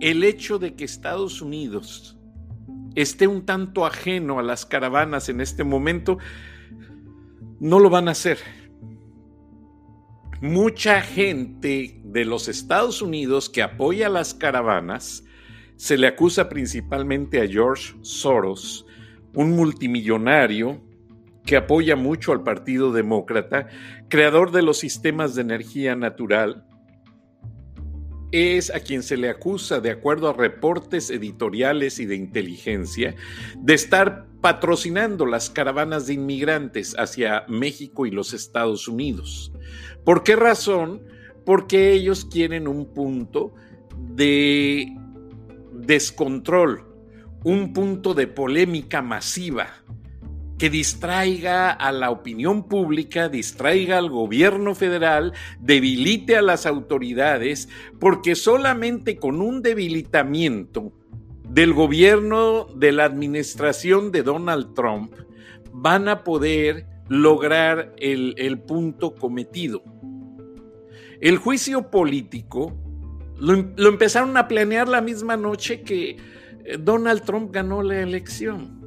el 0.00 0.24
hecho 0.24 0.58
de 0.58 0.74
que 0.74 0.84
Estados 0.84 1.42
Unidos 1.42 2.16
esté 2.94 3.26
un 3.26 3.44
tanto 3.44 3.86
ajeno 3.86 4.38
a 4.38 4.42
las 4.42 4.66
caravanas 4.66 5.28
en 5.28 5.40
este 5.40 5.64
momento, 5.64 6.18
no 7.60 7.78
lo 7.78 7.90
van 7.90 8.08
a 8.08 8.12
hacer. 8.12 8.38
Mucha 10.40 11.02
gente 11.02 12.00
de 12.02 12.24
los 12.24 12.48
Estados 12.48 13.02
Unidos 13.02 13.50
que 13.50 13.62
apoya 13.62 14.08
las 14.08 14.32
caravanas 14.32 15.24
se 15.76 15.98
le 15.98 16.06
acusa 16.06 16.48
principalmente 16.48 17.40
a 17.40 17.46
George 17.46 17.94
Soros, 18.00 18.86
un 19.34 19.52
multimillonario 19.52 20.80
que 21.44 21.56
apoya 21.56 21.96
mucho 21.96 22.32
al 22.32 22.42
Partido 22.42 22.92
Demócrata, 22.92 23.68
creador 24.08 24.50
de 24.50 24.62
los 24.62 24.78
sistemas 24.78 25.34
de 25.34 25.42
energía 25.42 25.94
natural, 25.96 26.66
es 28.32 28.72
a 28.74 28.80
quien 28.80 29.02
se 29.02 29.16
le 29.16 29.28
acusa, 29.28 29.80
de 29.80 29.90
acuerdo 29.90 30.28
a 30.28 30.32
reportes 30.32 31.10
editoriales 31.10 31.98
y 31.98 32.06
de 32.06 32.16
inteligencia, 32.16 33.14
de 33.58 33.74
estar 33.74 34.26
patrocinando 34.40 35.26
las 35.26 35.50
caravanas 35.50 36.06
de 36.06 36.14
inmigrantes 36.14 36.94
hacia 36.98 37.44
México 37.48 38.06
y 38.06 38.10
los 38.10 38.32
Estados 38.32 38.88
Unidos. 38.88 39.52
¿Por 40.04 40.22
qué 40.22 40.36
razón? 40.36 41.02
Porque 41.44 41.92
ellos 41.92 42.24
quieren 42.24 42.68
un 42.68 42.92
punto 42.92 43.54
de 43.98 44.96
descontrol, 45.72 46.86
un 47.44 47.72
punto 47.72 48.14
de 48.14 48.26
polémica 48.26 49.02
masiva 49.02 49.82
que 50.60 50.68
distraiga 50.68 51.70
a 51.70 51.90
la 51.90 52.10
opinión 52.10 52.68
pública, 52.68 53.30
distraiga 53.30 53.96
al 53.96 54.10
gobierno 54.10 54.74
federal, 54.74 55.32
debilite 55.58 56.36
a 56.36 56.42
las 56.42 56.66
autoridades, 56.66 57.70
porque 57.98 58.34
solamente 58.34 59.16
con 59.16 59.40
un 59.40 59.62
debilitamiento 59.62 60.92
del 61.48 61.72
gobierno 61.72 62.66
de 62.76 62.92
la 62.92 63.06
administración 63.06 64.12
de 64.12 64.22
Donald 64.22 64.74
Trump 64.74 65.14
van 65.72 66.08
a 66.08 66.24
poder 66.24 66.86
lograr 67.08 67.94
el, 67.96 68.58
punto 68.58 69.14
cometido. 69.14 69.82
El 71.22 71.38
juicio 71.38 71.90
político 71.90 72.76
lo 73.38 73.88
empezaron 73.88 74.36
a 74.36 74.46
planear 74.46 74.88
la 74.88 75.00
misma 75.00 75.38
noche 75.38 75.80
que 75.80 76.18
eh, 76.64 76.76
Donald 76.78 77.22
Trump 77.24 77.50
ganó 77.50 77.82
la 77.82 78.02
elección. 78.02 78.79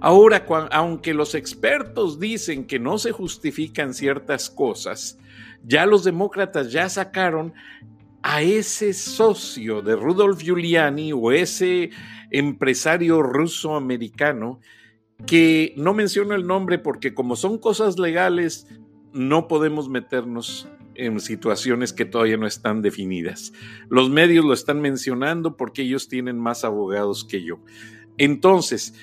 Ahora, 0.00 0.46
aunque 0.72 1.14
los 1.14 1.34
expertos 1.34 2.18
dicen 2.20 2.66
que 2.66 2.78
no 2.78 2.98
se 2.98 3.12
justifican 3.12 3.94
ciertas 3.94 4.50
cosas, 4.50 5.18
ya 5.64 5.86
los 5.86 6.04
demócratas 6.04 6.70
ya 6.72 6.88
sacaron 6.88 7.52
a 8.22 8.42
ese 8.42 8.92
socio 8.92 9.82
de 9.82 9.96
Rudolf 9.96 10.42
Giuliani 10.42 11.12
o 11.12 11.30
ese 11.30 11.90
empresario 12.30 13.22
ruso-americano 13.22 14.60
que 15.26 15.72
no 15.76 15.94
menciono 15.94 16.34
el 16.34 16.46
nombre 16.46 16.78
porque 16.78 17.14
como 17.14 17.36
son 17.36 17.58
cosas 17.58 17.98
legales, 17.98 18.66
no 19.12 19.48
podemos 19.48 19.88
meternos 19.88 20.68
en 20.94 21.20
situaciones 21.20 21.92
que 21.92 22.04
todavía 22.04 22.36
no 22.36 22.46
están 22.46 22.82
definidas. 22.82 23.52
Los 23.88 24.10
medios 24.10 24.44
lo 24.44 24.52
están 24.52 24.80
mencionando 24.80 25.56
porque 25.56 25.82
ellos 25.82 26.08
tienen 26.08 26.38
más 26.38 26.64
abogados 26.64 27.24
que 27.24 27.42
yo. 27.42 27.60
Entonces, 28.18 28.94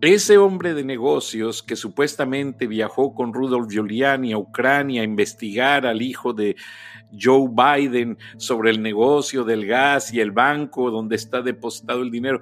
ese 0.00 0.38
hombre 0.38 0.72
de 0.72 0.82
negocios 0.82 1.62
que 1.62 1.76
supuestamente 1.76 2.66
viajó 2.66 3.14
con 3.14 3.34
Rudolf 3.34 3.68
Giuliani 3.70 4.32
a 4.32 4.38
Ucrania 4.38 5.02
a 5.02 5.04
investigar 5.04 5.86
al 5.86 6.00
hijo 6.00 6.32
de 6.32 6.56
Joe 7.18 7.48
Biden 7.50 8.16
sobre 8.38 8.70
el 8.70 8.80
negocio 8.80 9.44
del 9.44 9.66
gas 9.66 10.14
y 10.14 10.20
el 10.20 10.30
banco 10.30 10.90
donde 10.90 11.16
está 11.16 11.42
depositado 11.42 12.02
el 12.02 12.10
dinero, 12.10 12.40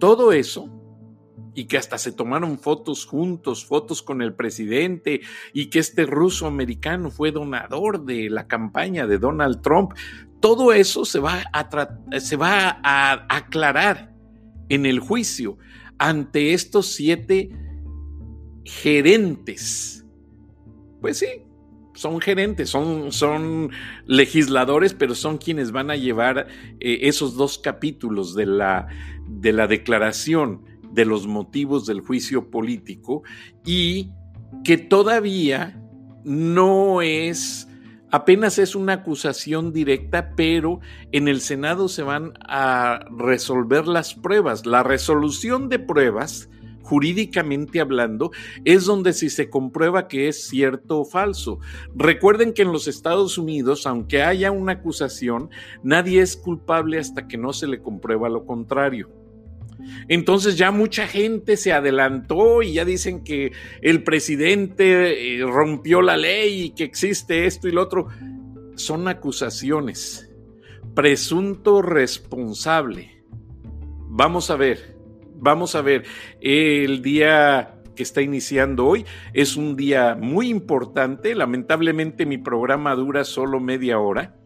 todo 0.00 0.32
eso, 0.32 0.68
y 1.54 1.66
que 1.66 1.78
hasta 1.78 1.96
se 1.96 2.12
tomaron 2.12 2.58
fotos 2.58 3.06
juntos, 3.06 3.64
fotos 3.64 4.02
con 4.02 4.20
el 4.20 4.34
presidente, 4.34 5.20
y 5.52 5.70
que 5.70 5.78
este 5.78 6.06
ruso 6.06 6.46
americano 6.46 7.10
fue 7.10 7.30
donador 7.30 8.04
de 8.04 8.28
la 8.30 8.48
campaña 8.48 9.06
de 9.06 9.18
Donald 9.18 9.62
Trump, 9.62 9.92
todo 10.40 10.72
eso 10.72 11.04
se 11.04 11.20
va 11.20 11.44
a, 11.52 12.20
se 12.20 12.36
va 12.36 12.80
a 12.82 13.26
aclarar 13.34 14.12
en 14.68 14.86
el 14.86 14.98
juicio 14.98 15.56
ante 15.98 16.52
estos 16.52 16.86
siete 16.86 17.50
gerentes. 18.64 20.04
Pues 21.00 21.18
sí, 21.18 21.26
son 21.94 22.20
gerentes, 22.20 22.68
son, 22.68 23.10
son 23.12 23.70
legisladores, 24.06 24.94
pero 24.94 25.14
son 25.14 25.38
quienes 25.38 25.72
van 25.72 25.90
a 25.90 25.96
llevar 25.96 26.46
eh, 26.80 26.98
esos 27.02 27.36
dos 27.36 27.58
capítulos 27.58 28.34
de 28.34 28.46
la, 28.46 28.86
de 29.28 29.52
la 29.52 29.66
declaración 29.66 30.62
de 30.92 31.04
los 31.04 31.26
motivos 31.26 31.86
del 31.86 32.00
juicio 32.00 32.50
político 32.50 33.22
y 33.64 34.10
que 34.64 34.78
todavía 34.78 35.82
no 36.24 37.02
es 37.02 37.68
Apenas 38.16 38.58
es 38.58 38.74
una 38.74 38.94
acusación 38.94 39.74
directa, 39.74 40.32
pero 40.34 40.80
en 41.12 41.28
el 41.28 41.42
Senado 41.42 41.86
se 41.86 42.02
van 42.02 42.32
a 42.48 43.00
resolver 43.14 43.86
las 43.86 44.14
pruebas. 44.14 44.64
La 44.64 44.82
resolución 44.82 45.68
de 45.68 45.78
pruebas, 45.78 46.48
jurídicamente 46.80 47.78
hablando, 47.78 48.30
es 48.64 48.86
donde 48.86 49.12
si 49.12 49.28
se 49.28 49.50
comprueba 49.50 50.08
que 50.08 50.28
es 50.28 50.48
cierto 50.48 51.00
o 51.00 51.04
falso. 51.04 51.58
Recuerden 51.94 52.54
que 52.54 52.62
en 52.62 52.72
los 52.72 52.88
Estados 52.88 53.36
Unidos, 53.36 53.86
aunque 53.86 54.22
haya 54.22 54.50
una 54.50 54.72
acusación, 54.72 55.50
nadie 55.82 56.22
es 56.22 56.38
culpable 56.38 56.98
hasta 56.98 57.28
que 57.28 57.36
no 57.36 57.52
se 57.52 57.66
le 57.66 57.82
comprueba 57.82 58.30
lo 58.30 58.46
contrario. 58.46 59.10
Entonces 60.08 60.56
ya 60.56 60.70
mucha 60.70 61.06
gente 61.06 61.56
se 61.56 61.72
adelantó 61.72 62.62
y 62.62 62.74
ya 62.74 62.84
dicen 62.84 63.24
que 63.24 63.52
el 63.82 64.02
presidente 64.02 65.36
eh, 65.36 65.42
rompió 65.42 66.02
la 66.02 66.16
ley 66.16 66.62
y 66.64 66.70
que 66.70 66.84
existe 66.84 67.46
esto 67.46 67.68
y 67.68 67.72
lo 67.72 67.82
otro. 67.82 68.08
Son 68.76 69.08
acusaciones. 69.08 70.30
Presunto 70.94 71.82
responsable. 71.82 73.22
Vamos 74.08 74.50
a 74.50 74.56
ver, 74.56 74.96
vamos 75.34 75.74
a 75.74 75.82
ver. 75.82 76.04
El 76.40 77.02
día 77.02 77.74
que 77.94 78.02
está 78.02 78.22
iniciando 78.22 78.86
hoy 78.86 79.04
es 79.32 79.56
un 79.56 79.76
día 79.76 80.14
muy 80.14 80.48
importante. 80.48 81.34
Lamentablemente 81.34 82.26
mi 82.26 82.38
programa 82.38 82.94
dura 82.94 83.24
solo 83.24 83.60
media 83.60 83.98
hora 83.98 84.36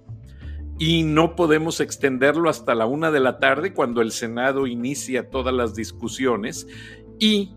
y 0.81 1.03
no 1.03 1.37
podemos 1.37 1.79
extenderlo 1.81 2.49
hasta 2.49 2.75
la 2.75 2.87
una 2.87 3.11
de 3.11 3.21
la 3.21 3.39
tarde 3.39 3.75
cuando 3.75 4.01
el 4.01 4.13
Senado 4.13 4.67
inicia 4.67 5.29
todas 5.29 5.53
las 5.53 5.75
discusiones 5.75 6.67
y 7.19 7.55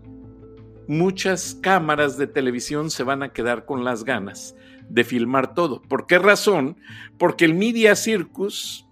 muchas 0.88 1.58
cámaras 1.62 2.18
de 2.18 2.26
televisión 2.26 2.90
se 2.90 3.02
van 3.02 3.22
a 3.22 3.32
quedar 3.32 3.64
con 3.64 3.82
las 3.82 4.04
ganas 4.04 4.54
de 4.90 5.04
filmar 5.04 5.54
todo. 5.54 5.80
¿Por 5.80 6.06
qué 6.06 6.18
razón? 6.18 6.76
Porque 7.18 7.46
el 7.46 7.54
Media 7.54 7.96
Circus, 7.96 8.86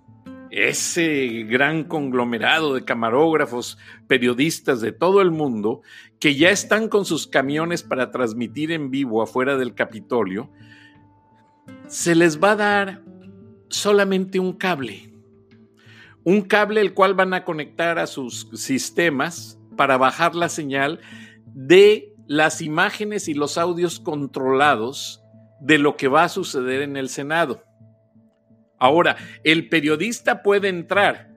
ese 0.51 1.45
gran 1.47 1.85
conglomerado 1.85 2.73
de 2.75 2.87
camarógrafos, 2.87 3.77
periodistas 4.07 4.81
de 4.81 4.93
todo 4.93 5.21
el 5.21 5.31
mundo, 5.31 5.83
que 6.19 6.37
ya 6.37 6.49
están 6.49 6.89
con 6.89 7.05
sus 7.05 7.27
camiones 7.27 7.83
para 7.83 8.11
transmitir 8.11 8.73
en 8.73 8.91
vivo 8.91 9.21
afuera 9.21 9.59
del 9.59 9.75
Capitolio, 9.75 10.51
se 11.87 12.15
les 12.15 12.43
va 12.43 12.53
a 12.53 12.57
dar 12.57 13.12
solamente 13.73 14.39
un 14.39 14.53
cable. 14.53 15.13
Un 16.25 16.43
cable 16.43 16.81
el 16.81 16.95
cual 16.95 17.15
van 17.15 17.35
a 17.35 17.45
conectar 17.45 17.99
a 17.99 18.07
sus 18.07 18.49
sistemas 18.55 19.59
para 19.77 19.97
bajar 19.97 20.35
la 20.35 20.49
señal 20.49 21.01
de 21.47 22.15
las 22.27 22.63
imágenes 22.63 23.29
y 23.29 23.35
los 23.35 23.59
audios 23.59 23.99
controlados 23.99 25.23
de 25.61 25.79
lo 25.79 25.97
que 25.97 26.09
va 26.09 26.25
a 26.25 26.29
suceder 26.29 26.83
en 26.83 26.97
el 26.97 27.09
Senado. 27.09 27.63
Ahora, 28.79 29.17
el 29.45 29.69
periodista 29.69 30.43
puede 30.43 30.69
entrar, 30.69 31.33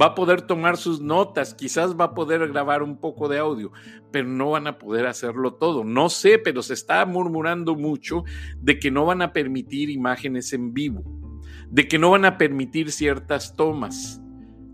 va 0.00 0.06
a 0.06 0.14
poder 0.14 0.42
tomar 0.42 0.76
sus 0.76 1.00
notas, 1.00 1.54
quizás 1.54 1.98
va 1.98 2.06
a 2.06 2.14
poder 2.14 2.48
grabar 2.48 2.82
un 2.82 2.98
poco 2.98 3.28
de 3.28 3.38
audio, 3.38 3.70
pero 4.10 4.28
no 4.28 4.50
van 4.50 4.66
a 4.66 4.78
poder 4.78 5.06
hacerlo 5.06 5.54
todo. 5.54 5.84
No 5.84 6.08
sé, 6.08 6.38
pero 6.38 6.62
se 6.62 6.74
está 6.74 7.04
murmurando 7.06 7.76
mucho 7.76 8.24
de 8.58 8.78
que 8.78 8.90
no 8.90 9.04
van 9.06 9.22
a 9.22 9.32
permitir 9.32 9.90
imágenes 9.90 10.52
en 10.52 10.74
vivo, 10.74 11.04
de 11.72 11.88
que 11.88 11.98
no 11.98 12.10
van 12.10 12.24
a 12.24 12.38
permitir 12.38 12.92
ciertas 12.92 13.56
tomas. 13.56 14.20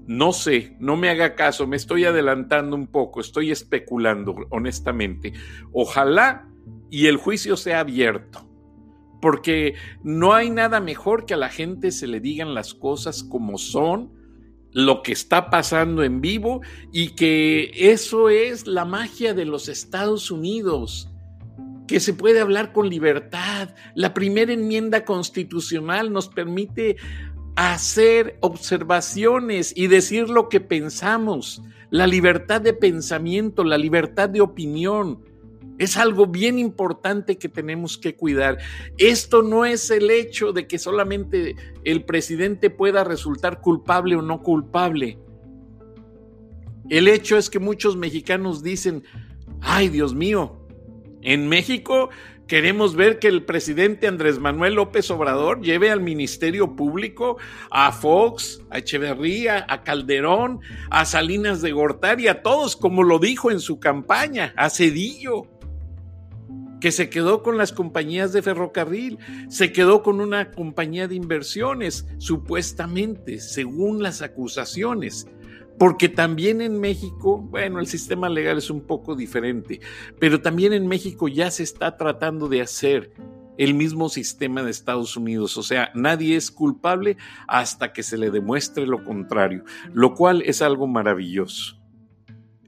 No 0.06 0.32
sé, 0.32 0.76
no 0.80 0.96
me 0.96 1.08
haga 1.08 1.34
caso, 1.34 1.66
me 1.66 1.76
estoy 1.76 2.04
adelantando 2.04 2.76
un 2.76 2.88
poco, 2.88 3.20
estoy 3.20 3.50
especulando, 3.50 4.34
honestamente. 4.50 5.32
Ojalá 5.72 6.48
y 6.90 7.06
el 7.06 7.16
juicio 7.16 7.56
sea 7.56 7.80
abierto 7.80 8.48
porque 9.20 9.74
no 10.02 10.34
hay 10.34 10.50
nada 10.50 10.80
mejor 10.80 11.26
que 11.26 11.34
a 11.34 11.38
la 11.38 11.48
gente 11.48 11.90
se 11.90 12.06
le 12.06 12.20
digan 12.20 12.54
las 12.54 12.74
cosas 12.74 13.24
como 13.24 13.58
son, 13.58 14.12
lo 14.72 15.02
que 15.02 15.12
está 15.12 15.50
pasando 15.50 16.04
en 16.04 16.20
vivo 16.20 16.60
y 16.92 17.10
que 17.10 17.70
eso 17.74 18.28
es 18.28 18.66
la 18.66 18.84
magia 18.84 19.34
de 19.34 19.44
los 19.44 19.68
Estados 19.68 20.30
Unidos, 20.30 21.07
que 21.88 21.98
se 21.98 22.12
puede 22.12 22.38
hablar 22.38 22.72
con 22.72 22.88
libertad. 22.88 23.74
La 23.96 24.14
primera 24.14 24.52
enmienda 24.52 25.04
constitucional 25.04 26.12
nos 26.12 26.28
permite 26.28 26.96
hacer 27.56 28.38
observaciones 28.40 29.72
y 29.74 29.88
decir 29.88 30.28
lo 30.28 30.48
que 30.48 30.60
pensamos, 30.60 31.60
la 31.90 32.06
libertad 32.06 32.60
de 32.60 32.74
pensamiento, 32.74 33.64
la 33.64 33.78
libertad 33.78 34.28
de 34.28 34.42
opinión. 34.42 35.24
Es 35.78 35.96
algo 35.96 36.26
bien 36.26 36.58
importante 36.58 37.38
que 37.38 37.48
tenemos 37.48 37.98
que 37.98 38.14
cuidar. 38.14 38.58
Esto 38.98 39.42
no 39.42 39.64
es 39.64 39.90
el 39.90 40.10
hecho 40.10 40.52
de 40.52 40.66
que 40.66 40.78
solamente 40.78 41.56
el 41.84 42.04
presidente 42.04 42.68
pueda 42.68 43.02
resultar 43.02 43.60
culpable 43.60 44.14
o 44.14 44.22
no 44.22 44.42
culpable. 44.42 45.18
El 46.90 47.08
hecho 47.08 47.38
es 47.38 47.48
que 47.48 47.58
muchos 47.58 47.96
mexicanos 47.96 48.62
dicen, 48.62 49.04
ay 49.60 49.88
Dios 49.88 50.14
mío, 50.14 50.57
en 51.28 51.46
México 51.46 52.08
queremos 52.46 52.96
ver 52.96 53.18
que 53.18 53.28
el 53.28 53.44
presidente 53.44 54.06
Andrés 54.06 54.38
Manuel 54.38 54.76
López 54.76 55.10
Obrador 55.10 55.60
lleve 55.60 55.90
al 55.90 56.00
Ministerio 56.00 56.74
Público 56.74 57.36
a 57.70 57.92
Fox, 57.92 58.62
a 58.70 58.78
Echeverría, 58.78 59.66
a 59.68 59.82
Calderón, 59.84 60.60
a 60.88 61.04
Salinas 61.04 61.60
de 61.60 61.72
Gortari, 61.72 62.28
a 62.28 62.40
todos, 62.40 62.76
como 62.76 63.02
lo 63.02 63.18
dijo 63.18 63.50
en 63.50 63.60
su 63.60 63.78
campaña, 63.78 64.54
a 64.56 64.70
Cedillo 64.70 65.42
que 66.80 66.92
se 66.92 67.10
quedó 67.10 67.42
con 67.42 67.58
las 67.58 67.72
compañías 67.72 68.32
de 68.32 68.40
ferrocarril, 68.40 69.18
se 69.48 69.72
quedó 69.72 70.02
con 70.02 70.20
una 70.20 70.52
compañía 70.52 71.08
de 71.08 71.16
inversiones, 71.16 72.06
supuestamente, 72.18 73.40
según 73.40 74.02
las 74.02 74.22
acusaciones. 74.22 75.26
Porque 75.78 76.08
también 76.08 76.60
en 76.60 76.80
México, 76.80 77.38
bueno, 77.38 77.78
el 77.78 77.86
sistema 77.86 78.28
legal 78.28 78.58
es 78.58 78.70
un 78.70 78.80
poco 78.80 79.14
diferente, 79.14 79.80
pero 80.18 80.40
también 80.40 80.72
en 80.72 80.86
México 80.86 81.28
ya 81.28 81.50
se 81.50 81.62
está 81.62 81.96
tratando 81.96 82.48
de 82.48 82.62
hacer 82.62 83.12
el 83.58 83.74
mismo 83.74 84.08
sistema 84.08 84.62
de 84.62 84.70
Estados 84.70 85.16
Unidos. 85.16 85.56
O 85.56 85.62
sea, 85.62 85.90
nadie 85.94 86.36
es 86.36 86.50
culpable 86.50 87.16
hasta 87.46 87.92
que 87.92 88.02
se 88.02 88.16
le 88.16 88.30
demuestre 88.30 88.86
lo 88.86 89.04
contrario, 89.04 89.64
lo 89.92 90.14
cual 90.14 90.42
es 90.42 90.62
algo 90.62 90.86
maravilloso 90.86 91.78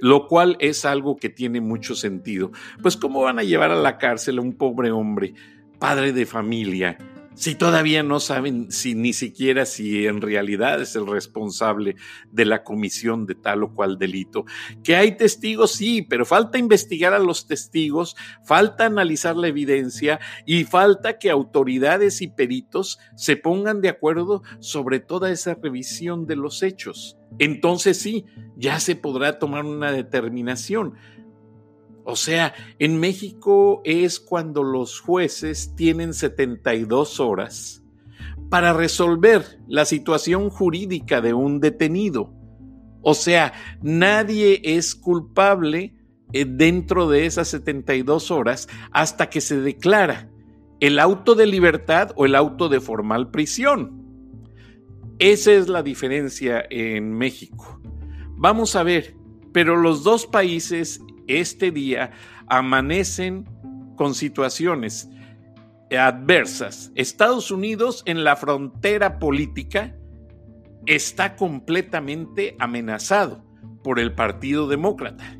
lo 0.02 0.28
cual 0.28 0.56
es 0.60 0.86
algo 0.86 1.16
que 1.16 1.28
tiene 1.28 1.60
mucho 1.60 1.94
sentido. 1.94 2.52
Pues 2.82 2.96
¿cómo 2.96 3.20
van 3.20 3.38
a 3.38 3.42
llevar 3.42 3.70
a 3.70 3.76
la 3.76 3.98
cárcel 3.98 4.38
a 4.38 4.40
un 4.40 4.54
pobre 4.54 4.90
hombre, 4.90 5.34
padre 5.78 6.12
de 6.12 6.24
familia, 6.26 6.96
si 7.40 7.54
todavía 7.54 8.02
no 8.02 8.20
saben 8.20 8.70
si 8.70 8.94
ni 8.94 9.14
siquiera 9.14 9.64
si 9.64 10.06
en 10.06 10.20
realidad 10.20 10.82
es 10.82 10.94
el 10.94 11.06
responsable 11.06 11.96
de 12.30 12.44
la 12.44 12.64
comisión 12.64 13.24
de 13.24 13.34
tal 13.34 13.62
o 13.62 13.72
cual 13.74 13.96
delito. 13.96 14.44
Que 14.84 14.94
hay 14.94 15.16
testigos, 15.16 15.72
sí, 15.72 16.02
pero 16.02 16.26
falta 16.26 16.58
investigar 16.58 17.14
a 17.14 17.18
los 17.18 17.46
testigos, 17.46 18.14
falta 18.44 18.84
analizar 18.84 19.36
la 19.36 19.48
evidencia 19.48 20.20
y 20.44 20.64
falta 20.64 21.18
que 21.18 21.30
autoridades 21.30 22.20
y 22.20 22.28
peritos 22.28 22.98
se 23.16 23.38
pongan 23.38 23.80
de 23.80 23.88
acuerdo 23.88 24.42
sobre 24.58 25.00
toda 25.00 25.30
esa 25.30 25.54
revisión 25.54 26.26
de 26.26 26.36
los 26.36 26.62
hechos. 26.62 27.16
Entonces 27.38 27.98
sí, 27.98 28.26
ya 28.58 28.80
se 28.80 28.96
podrá 28.96 29.38
tomar 29.38 29.64
una 29.64 29.92
determinación. 29.92 30.96
O 32.10 32.16
sea, 32.16 32.54
en 32.80 32.98
México 32.98 33.82
es 33.84 34.18
cuando 34.18 34.64
los 34.64 34.98
jueces 34.98 35.74
tienen 35.76 36.12
72 36.12 37.20
horas 37.20 37.84
para 38.48 38.72
resolver 38.72 39.60
la 39.68 39.84
situación 39.84 40.50
jurídica 40.50 41.20
de 41.20 41.34
un 41.34 41.60
detenido. 41.60 42.34
O 43.00 43.14
sea, 43.14 43.52
nadie 43.80 44.60
es 44.64 44.96
culpable 44.96 45.94
eh, 46.32 46.44
dentro 46.44 47.08
de 47.08 47.26
esas 47.26 47.46
72 47.46 48.32
horas 48.32 48.68
hasta 48.90 49.30
que 49.30 49.40
se 49.40 49.60
declara 49.60 50.28
el 50.80 50.98
auto 50.98 51.36
de 51.36 51.46
libertad 51.46 52.10
o 52.16 52.26
el 52.26 52.34
auto 52.34 52.68
de 52.68 52.80
formal 52.80 53.30
prisión. 53.30 54.00
Esa 55.20 55.52
es 55.52 55.68
la 55.68 55.84
diferencia 55.84 56.64
en 56.70 57.12
México. 57.12 57.80
Vamos 58.36 58.74
a 58.74 58.82
ver, 58.82 59.14
pero 59.52 59.76
los 59.76 60.02
dos 60.02 60.26
países 60.26 61.00
este 61.38 61.70
día 61.70 62.10
amanecen 62.46 63.44
con 63.96 64.14
situaciones 64.14 65.08
adversas. 65.98 66.92
Estados 66.94 67.50
Unidos 67.50 68.02
en 68.06 68.24
la 68.24 68.36
frontera 68.36 69.18
política 69.18 69.96
está 70.86 71.36
completamente 71.36 72.56
amenazado 72.58 73.44
por 73.82 73.98
el 73.98 74.14
Partido 74.14 74.68
Demócrata, 74.68 75.36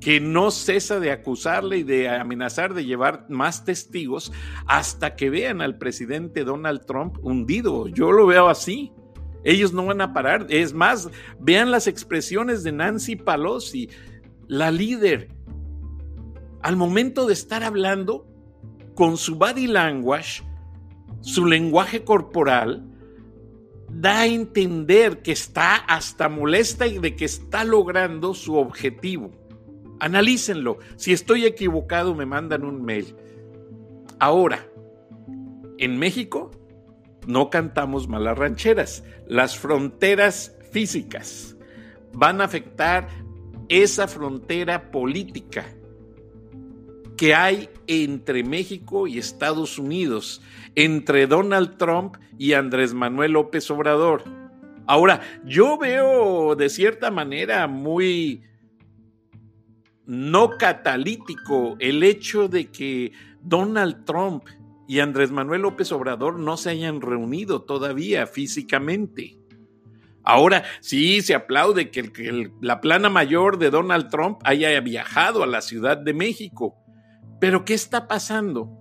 que 0.00 0.20
no 0.20 0.50
cesa 0.50 1.00
de 1.00 1.10
acusarle 1.10 1.78
y 1.78 1.82
de 1.82 2.08
amenazar 2.08 2.74
de 2.74 2.84
llevar 2.84 3.26
más 3.28 3.64
testigos 3.64 4.32
hasta 4.66 5.16
que 5.16 5.30
vean 5.30 5.60
al 5.60 5.78
presidente 5.78 6.44
Donald 6.44 6.84
Trump 6.86 7.18
hundido. 7.22 7.88
Yo 7.88 8.12
lo 8.12 8.26
veo 8.26 8.48
así. 8.48 8.92
Ellos 9.44 9.74
no 9.74 9.84
van 9.84 10.00
a 10.00 10.14
parar. 10.14 10.46
Es 10.48 10.72
más, 10.72 11.10
vean 11.38 11.70
las 11.70 11.86
expresiones 11.86 12.62
de 12.62 12.72
Nancy 12.72 13.16
Pelosi 13.16 13.90
la 14.48 14.70
líder, 14.70 15.28
al 16.62 16.76
momento 16.76 17.26
de 17.26 17.32
estar 17.32 17.62
hablando, 17.62 18.26
con 18.94 19.16
su 19.16 19.36
body 19.36 19.66
language, 19.66 20.42
su 21.20 21.46
lenguaje 21.46 22.04
corporal, 22.04 22.84
da 23.90 24.20
a 24.20 24.26
entender 24.26 25.22
que 25.22 25.32
está 25.32 25.76
hasta 25.76 26.28
molesta 26.28 26.86
y 26.86 26.98
de 26.98 27.16
que 27.16 27.24
está 27.24 27.64
logrando 27.64 28.34
su 28.34 28.56
objetivo. 28.56 29.30
Analícenlo. 30.00 30.78
Si 30.96 31.12
estoy 31.12 31.44
equivocado, 31.44 32.14
me 32.14 32.26
mandan 32.26 32.64
un 32.64 32.84
mail. 32.84 33.16
Ahora, 34.18 34.66
en 35.78 35.98
México 35.98 36.50
no 37.26 37.50
cantamos 37.50 38.08
malas 38.08 38.36
rancheras. 38.36 39.04
Las 39.26 39.56
fronteras 39.56 40.56
físicas 40.70 41.56
van 42.12 42.40
a 42.40 42.44
afectar 42.44 43.08
esa 43.68 44.08
frontera 44.08 44.90
política 44.90 45.66
que 47.16 47.34
hay 47.34 47.68
entre 47.86 48.42
México 48.42 49.06
y 49.06 49.18
Estados 49.18 49.78
Unidos, 49.78 50.42
entre 50.74 51.26
Donald 51.26 51.76
Trump 51.76 52.16
y 52.38 52.54
Andrés 52.54 52.94
Manuel 52.94 53.32
López 53.32 53.70
Obrador. 53.70 54.24
Ahora, 54.86 55.20
yo 55.44 55.78
veo 55.78 56.56
de 56.56 56.68
cierta 56.68 57.10
manera 57.10 57.66
muy 57.66 58.42
no 60.06 60.50
catalítico 60.58 61.76
el 61.78 62.02
hecho 62.02 62.48
de 62.48 62.70
que 62.70 63.12
Donald 63.40 64.04
Trump 64.04 64.44
y 64.86 65.00
Andrés 65.00 65.30
Manuel 65.30 65.62
López 65.62 65.92
Obrador 65.92 66.38
no 66.38 66.56
se 66.56 66.70
hayan 66.70 67.00
reunido 67.00 67.62
todavía 67.62 68.26
físicamente. 68.26 69.38
Ahora 70.24 70.64
sí 70.80 71.20
se 71.20 71.34
aplaude 71.34 71.90
que, 71.90 72.50
la 72.60 72.80
plana 72.80 73.10
mayor 73.10 73.58
de 73.58 73.70
Donald 73.70 74.08
Trump 74.08 74.40
haya 74.44 74.80
viajado 74.80 75.42
a 75.42 75.46
la 75.46 75.60
Ciudad 75.60 75.98
de 75.98 76.14
México. 76.14 76.76
Pero 77.40 77.64
¿qué 77.64 77.74
está 77.74 78.08
pasando? 78.08 78.80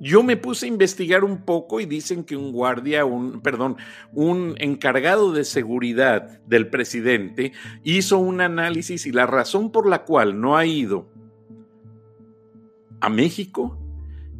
Yo 0.00 0.22
me 0.22 0.36
puse 0.36 0.66
a 0.66 0.68
investigar 0.68 1.24
un 1.24 1.44
poco 1.44 1.80
y 1.80 1.86
dicen 1.86 2.24
que 2.24 2.36
un 2.36 2.52
guardia, 2.52 3.04
un, 3.04 3.40
perdón, 3.40 3.76
un 4.12 4.54
encargado 4.58 5.32
de 5.32 5.44
seguridad 5.44 6.40
del 6.46 6.68
presidente 6.68 7.52
hizo 7.82 8.18
un 8.18 8.40
análisis 8.40 9.06
y 9.06 9.12
la 9.12 9.26
razón 9.26 9.72
por 9.72 9.88
la 9.88 10.04
cual 10.04 10.40
no 10.40 10.56
ha 10.56 10.66
ido 10.66 11.08
a 13.00 13.08
México 13.08 13.78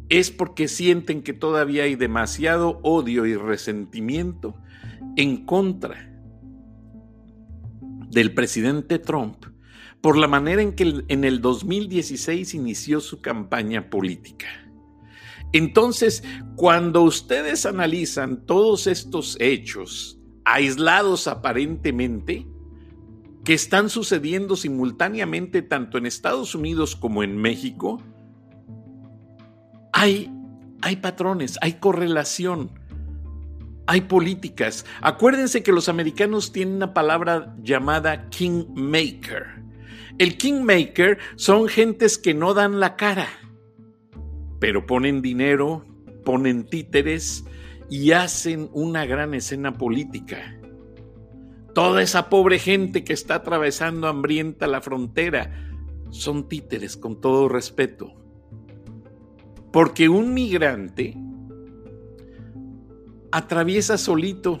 es 0.09 0.31
porque 0.31 0.67
sienten 0.67 1.21
que 1.23 1.33
todavía 1.33 1.83
hay 1.83 1.95
demasiado 1.95 2.79
odio 2.83 3.25
y 3.25 3.35
resentimiento 3.35 4.55
en 5.19 5.43
contra 5.45 6.09
del 8.09 8.33
presidente 8.33 8.99
Trump 8.99 9.47
por 9.99 10.15
la 10.17 10.29
manera 10.29 10.61
en 10.61 10.71
que 10.71 11.03
en 11.09 11.25
el 11.25 11.41
2016 11.41 12.53
inició 12.53 13.01
su 13.01 13.19
campaña 13.19 13.89
política. 13.89 14.47
Entonces, 15.51 16.23
cuando 16.55 17.01
ustedes 17.01 17.65
analizan 17.65 18.45
todos 18.45 18.87
estos 18.87 19.35
hechos, 19.41 20.21
aislados 20.45 21.27
aparentemente, 21.27 22.47
que 23.43 23.53
están 23.53 23.89
sucediendo 23.89 24.55
simultáneamente 24.55 25.61
tanto 25.61 25.97
en 25.97 26.05
Estados 26.05 26.55
Unidos 26.55 26.95
como 26.95 27.23
en 27.23 27.35
México, 27.35 28.01
hay, 29.91 30.31
hay 30.81 30.95
patrones, 30.95 31.57
hay 31.61 31.73
correlación, 31.73 32.78
hay 33.89 34.01
políticas. 34.01 34.85
Acuérdense 35.01 35.63
que 35.63 35.71
los 35.71 35.89
americanos 35.89 36.51
tienen 36.51 36.75
una 36.75 36.93
palabra 36.93 37.55
llamada 37.61 38.29
kingmaker. 38.29 39.63
El 40.17 40.37
kingmaker 40.37 41.17
son 41.35 41.67
gentes 41.67 42.17
que 42.17 42.33
no 42.33 42.53
dan 42.53 42.79
la 42.79 42.95
cara 42.95 43.27
pero 44.59 44.85
ponen 44.85 45.21
dinero, 45.21 45.85
ponen 46.25 46.65
títeres 46.65 47.45
y 47.89 48.11
hacen 48.11 48.69
una 48.73 49.05
gran 49.05 49.33
escena 49.33 49.77
política. 49.77 50.59
Toda 51.73 52.01
esa 52.01 52.29
pobre 52.29 52.59
gente 52.59 53.03
que 53.03 53.13
está 53.13 53.35
atravesando 53.35 54.07
hambrienta 54.07 54.67
la 54.67 54.81
frontera 54.81 55.71
son 56.09 56.49
títeres 56.49 56.97
con 56.97 57.21
todo 57.21 57.47
respeto. 57.47 58.13
Porque 59.71 60.09
un 60.09 60.33
migrante 60.33 61.15
atraviesa 63.31 63.97
solito 63.97 64.59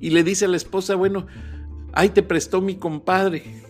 y 0.00 0.10
le 0.10 0.22
dice 0.22 0.44
a 0.44 0.48
la 0.48 0.56
esposa, 0.56 0.94
bueno, 0.94 1.26
ahí 1.92 2.10
te 2.10 2.22
prestó 2.22 2.60
mi 2.60 2.76
compadre, 2.76 3.62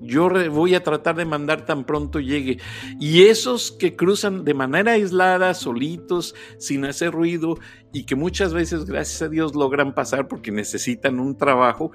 yo 0.00 0.28
voy 0.50 0.74
a 0.74 0.82
tratar 0.82 1.16
de 1.16 1.24
mandar 1.24 1.64
tan 1.64 1.84
pronto 1.84 2.20
llegue. 2.20 2.58
Y 3.00 3.22
esos 3.22 3.72
que 3.72 3.96
cruzan 3.96 4.44
de 4.44 4.52
manera 4.52 4.92
aislada, 4.92 5.54
solitos, 5.54 6.34
sin 6.58 6.84
hacer 6.84 7.12
ruido, 7.12 7.58
y 7.92 8.04
que 8.04 8.14
muchas 8.14 8.52
veces, 8.52 8.84
gracias 8.84 9.22
a 9.22 9.28
Dios, 9.28 9.54
logran 9.54 9.94
pasar 9.94 10.28
porque 10.28 10.52
necesitan 10.52 11.20
un 11.20 11.36
trabajo, 11.36 11.90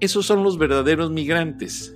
esos 0.00 0.26
son 0.26 0.42
los 0.42 0.58
verdaderos 0.58 1.10
migrantes. 1.10 1.94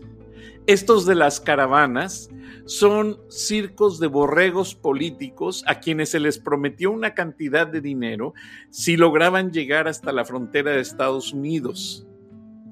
Estos 0.66 1.07
de 1.07 1.14
las 1.14 1.40
caravanas 1.40 2.28
son 2.68 3.18
circos 3.28 3.98
de 3.98 4.07
borregos 4.07 4.76
políticos 4.76 5.64
a 5.66 5.81
quienes 5.81 6.11
se 6.11 6.20
les 6.20 6.38
prometió 6.38 6.92
una 6.92 7.14
cantidad 7.14 7.66
de 7.66 7.81
dinero 7.81 8.35
si 8.70 8.96
lograban 8.96 9.50
llegar 9.50 9.88
hasta 9.88 10.12
la 10.12 10.24
frontera 10.24 10.70
de 10.70 10.81
Estados 10.81 11.33
Unidos 11.33 12.09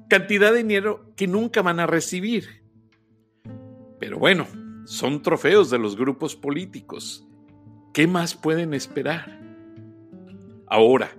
cantidad 0.07 0.51
de 0.51 0.59
dinero 0.59 1.11
que 1.15 1.27
nunca 1.27 1.61
van 1.61 1.79
a 1.79 1.87
recibir. 1.87 2.63
Pero 3.99 4.17
bueno, 4.17 4.47
son 4.85 5.21
trofeos 5.21 5.69
de 5.69 5.79
los 5.79 5.95
grupos 5.95 6.35
políticos. 6.35 7.27
¿Qué 7.93 8.07
más 8.07 8.35
pueden 8.35 8.73
esperar? 8.73 9.41
Ahora, 10.67 11.11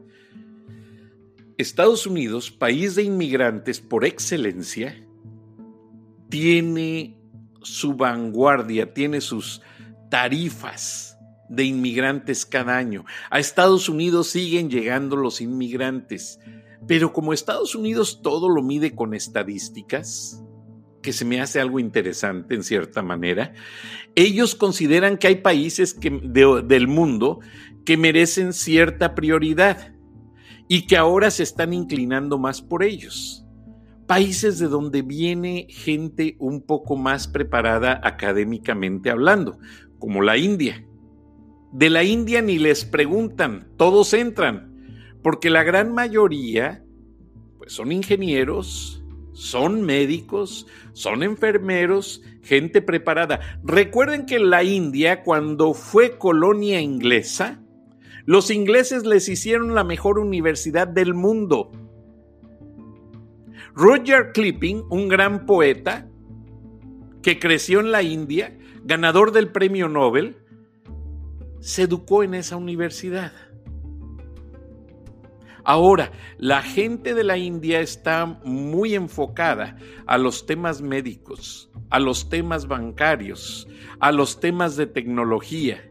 Estados 1.56 2.06
Unidos, 2.06 2.50
país 2.50 2.94
de 2.94 3.02
inmigrantes 3.02 3.80
por 3.80 4.04
excelencia, 4.04 5.04
tiene 6.28 7.17
su 7.68 7.94
vanguardia, 7.94 8.92
tiene 8.92 9.20
sus 9.20 9.62
tarifas 10.10 11.18
de 11.48 11.64
inmigrantes 11.64 12.44
cada 12.44 12.76
año. 12.76 13.04
A 13.30 13.38
Estados 13.38 13.88
Unidos 13.88 14.28
siguen 14.28 14.70
llegando 14.70 15.16
los 15.16 15.40
inmigrantes. 15.40 16.40
Pero 16.86 17.12
como 17.12 17.32
Estados 17.32 17.74
Unidos 17.74 18.20
todo 18.22 18.48
lo 18.48 18.62
mide 18.62 18.94
con 18.94 19.14
estadísticas, 19.14 20.42
que 21.02 21.12
se 21.12 21.24
me 21.24 21.40
hace 21.40 21.60
algo 21.60 21.78
interesante 21.78 22.54
en 22.54 22.62
cierta 22.62 23.02
manera, 23.02 23.52
ellos 24.14 24.54
consideran 24.54 25.16
que 25.16 25.28
hay 25.28 25.36
países 25.36 25.98
del 26.00 26.88
mundo 26.88 27.40
que 27.84 27.96
merecen 27.96 28.52
cierta 28.52 29.14
prioridad 29.14 29.94
y 30.68 30.86
que 30.86 30.96
ahora 30.96 31.30
se 31.30 31.42
están 31.42 31.72
inclinando 31.72 32.38
más 32.38 32.60
por 32.60 32.82
ellos. 32.82 33.47
Países 34.08 34.58
de 34.58 34.66
donde 34.66 35.02
viene 35.02 35.68
gente 35.68 36.34
un 36.40 36.62
poco 36.62 36.96
más 36.96 37.28
preparada 37.28 38.00
académicamente 38.02 39.10
hablando, 39.10 39.58
como 40.00 40.22
la 40.22 40.36
India. 40.36 40.84
De 41.70 41.90
la 41.90 42.02
India 42.02 42.42
ni 42.42 42.58
les 42.58 42.84
preguntan, 42.84 43.68
todos 43.76 44.12
entran 44.14 44.68
porque 45.22 45.50
la 45.50 45.62
gran 45.62 45.92
mayoría 45.92 46.82
pues 47.58 47.72
son 47.72 47.92
ingenieros, 47.92 49.04
son 49.32 49.82
médicos, 49.82 50.66
son 50.94 51.22
enfermeros, 51.22 52.22
gente 52.42 52.80
preparada. 52.82 53.60
Recuerden 53.62 54.26
que 54.26 54.36
en 54.36 54.50
la 54.50 54.64
India, 54.64 55.22
cuando 55.22 55.74
fue 55.74 56.18
colonia 56.18 56.80
inglesa, 56.80 57.60
los 58.24 58.50
ingleses 58.50 59.04
les 59.04 59.28
hicieron 59.28 59.74
la 59.74 59.84
mejor 59.84 60.18
universidad 60.18 60.88
del 60.88 61.14
mundo. 61.14 61.70
Roger 63.78 64.32
Clipping, 64.32 64.86
un 64.90 65.06
gran 65.06 65.46
poeta 65.46 66.08
que 67.22 67.38
creció 67.38 67.78
en 67.78 67.92
la 67.92 68.02
India, 68.02 68.58
ganador 68.82 69.30
del 69.30 69.52
premio 69.52 69.88
Nobel, 69.88 70.36
se 71.60 71.82
educó 71.82 72.24
en 72.24 72.34
esa 72.34 72.56
universidad. 72.56 73.30
Ahora, 75.62 76.10
la 76.38 76.60
gente 76.60 77.14
de 77.14 77.22
la 77.22 77.38
India 77.38 77.78
está 77.78 78.26
muy 78.26 78.96
enfocada 78.96 79.76
a 80.06 80.18
los 80.18 80.44
temas 80.44 80.82
médicos, 80.82 81.70
a 81.88 82.00
los 82.00 82.28
temas 82.28 82.66
bancarios, 82.66 83.68
a 84.00 84.10
los 84.10 84.40
temas 84.40 84.74
de 84.74 84.86
tecnología. 84.86 85.88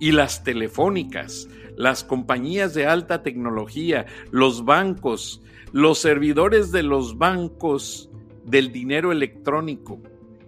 Y 0.00 0.12
las 0.12 0.44
telefónicas, 0.44 1.48
las 1.76 2.04
compañías 2.04 2.74
de 2.74 2.86
alta 2.86 3.22
tecnología, 3.22 4.06
los 4.30 4.64
bancos, 4.64 5.42
los 5.72 5.98
servidores 5.98 6.72
de 6.72 6.82
los 6.82 7.18
bancos 7.18 8.10
del 8.44 8.72
dinero 8.72 9.12
electrónico, 9.12 10.00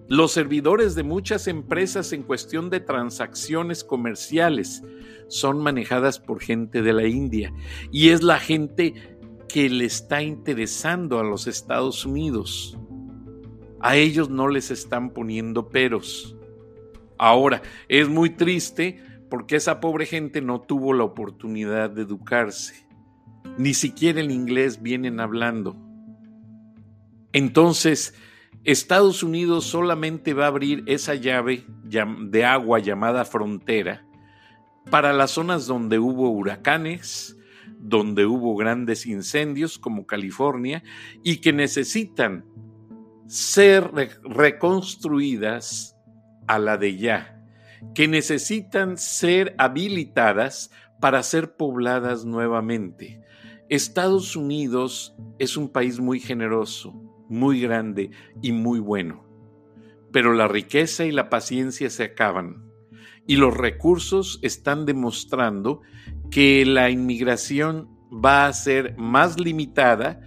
los 0.08 0.32
servidores 0.32 0.94
de 0.94 1.02
muchas 1.02 1.48
empresas 1.48 2.12
en 2.12 2.22
cuestión 2.22 2.70
de 2.70 2.80
transacciones 2.80 3.82
comerciales, 3.82 4.82
son 5.28 5.58
manejadas 5.58 6.20
por 6.20 6.40
gente 6.40 6.82
de 6.82 6.92
la 6.92 7.06
India 7.06 7.52
y 7.90 8.10
es 8.10 8.22
la 8.22 8.38
gente 8.38 8.94
que 9.48 9.68
le 9.68 9.84
está 9.84 10.22
interesando 10.22 11.18
a 11.18 11.24
los 11.24 11.46
Estados 11.46 12.04
Unidos. 12.06 12.78
A 13.80 13.96
ellos 13.96 14.30
no 14.30 14.48
les 14.48 14.70
están 14.70 15.10
poniendo 15.10 15.68
peros. 15.68 16.36
Ahora, 17.18 17.62
es 17.88 18.08
muy 18.08 18.30
triste 18.30 19.02
porque 19.28 19.56
esa 19.56 19.80
pobre 19.80 20.06
gente 20.06 20.40
no 20.40 20.60
tuvo 20.60 20.92
la 20.92 21.04
oportunidad 21.04 21.90
de 21.90 22.02
educarse. 22.02 22.86
Ni 23.58 23.74
siquiera 23.74 24.20
el 24.20 24.30
inglés 24.30 24.82
vienen 24.82 25.20
hablando. 25.20 25.76
Entonces, 27.32 28.14
Estados 28.64 29.22
Unidos 29.22 29.64
solamente 29.64 30.34
va 30.34 30.44
a 30.44 30.48
abrir 30.48 30.82
esa 30.86 31.14
llave 31.14 31.64
de 31.84 32.44
agua 32.44 32.78
llamada 32.80 33.24
frontera 33.24 34.04
para 34.90 35.12
las 35.12 35.32
zonas 35.32 35.66
donde 35.66 35.98
hubo 35.98 36.30
huracanes, 36.30 37.36
donde 37.78 38.26
hubo 38.26 38.56
grandes 38.56 39.06
incendios 39.06 39.78
como 39.78 40.06
California 40.06 40.82
y 41.22 41.38
que 41.38 41.52
necesitan 41.52 42.44
ser 43.26 43.90
reconstruidas 44.22 45.96
a 46.46 46.58
la 46.58 46.76
de 46.76 46.96
ya, 46.96 47.35
que 47.94 48.08
necesitan 48.08 48.96
ser 48.96 49.54
habilitadas 49.58 50.70
para 51.00 51.22
ser 51.22 51.56
pobladas 51.56 52.24
nuevamente. 52.24 53.20
Estados 53.68 54.36
Unidos 54.36 55.14
es 55.38 55.56
un 55.56 55.68
país 55.68 55.98
muy 55.98 56.20
generoso, 56.20 56.92
muy 57.28 57.60
grande 57.60 58.10
y 58.42 58.52
muy 58.52 58.78
bueno, 58.78 59.24
pero 60.12 60.32
la 60.32 60.48
riqueza 60.48 61.04
y 61.04 61.12
la 61.12 61.28
paciencia 61.28 61.90
se 61.90 62.04
acaban 62.04 62.66
y 63.26 63.36
los 63.36 63.56
recursos 63.56 64.38
están 64.42 64.86
demostrando 64.86 65.82
que 66.30 66.64
la 66.64 66.90
inmigración 66.90 67.88
va 68.12 68.46
a 68.46 68.52
ser 68.52 68.96
más 68.96 69.40
limitada 69.40 70.20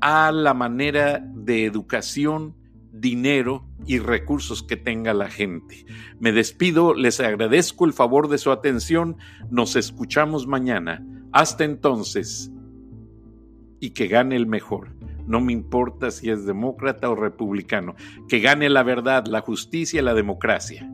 a 0.00 0.32
la 0.32 0.54
manera 0.54 1.22
de 1.34 1.64
educación, 1.64 2.56
dinero 2.92 3.65
y 3.84 3.98
recursos 3.98 4.62
que 4.62 4.76
tenga 4.76 5.12
la 5.12 5.28
gente. 5.28 5.84
Me 6.18 6.32
despido, 6.32 6.94
les 6.94 7.20
agradezco 7.20 7.84
el 7.84 7.92
favor 7.92 8.28
de 8.28 8.38
su 8.38 8.50
atención, 8.50 9.16
nos 9.50 9.76
escuchamos 9.76 10.46
mañana. 10.46 11.04
Hasta 11.32 11.64
entonces, 11.64 12.50
y 13.80 13.90
que 13.90 14.08
gane 14.08 14.36
el 14.36 14.46
mejor. 14.46 14.94
No 15.26 15.40
me 15.40 15.52
importa 15.52 16.10
si 16.10 16.30
es 16.30 16.46
demócrata 16.46 17.10
o 17.10 17.16
republicano, 17.16 17.96
que 18.28 18.40
gane 18.40 18.68
la 18.70 18.82
verdad, 18.82 19.26
la 19.26 19.40
justicia 19.40 20.00
y 20.00 20.04
la 20.04 20.14
democracia. 20.14 20.88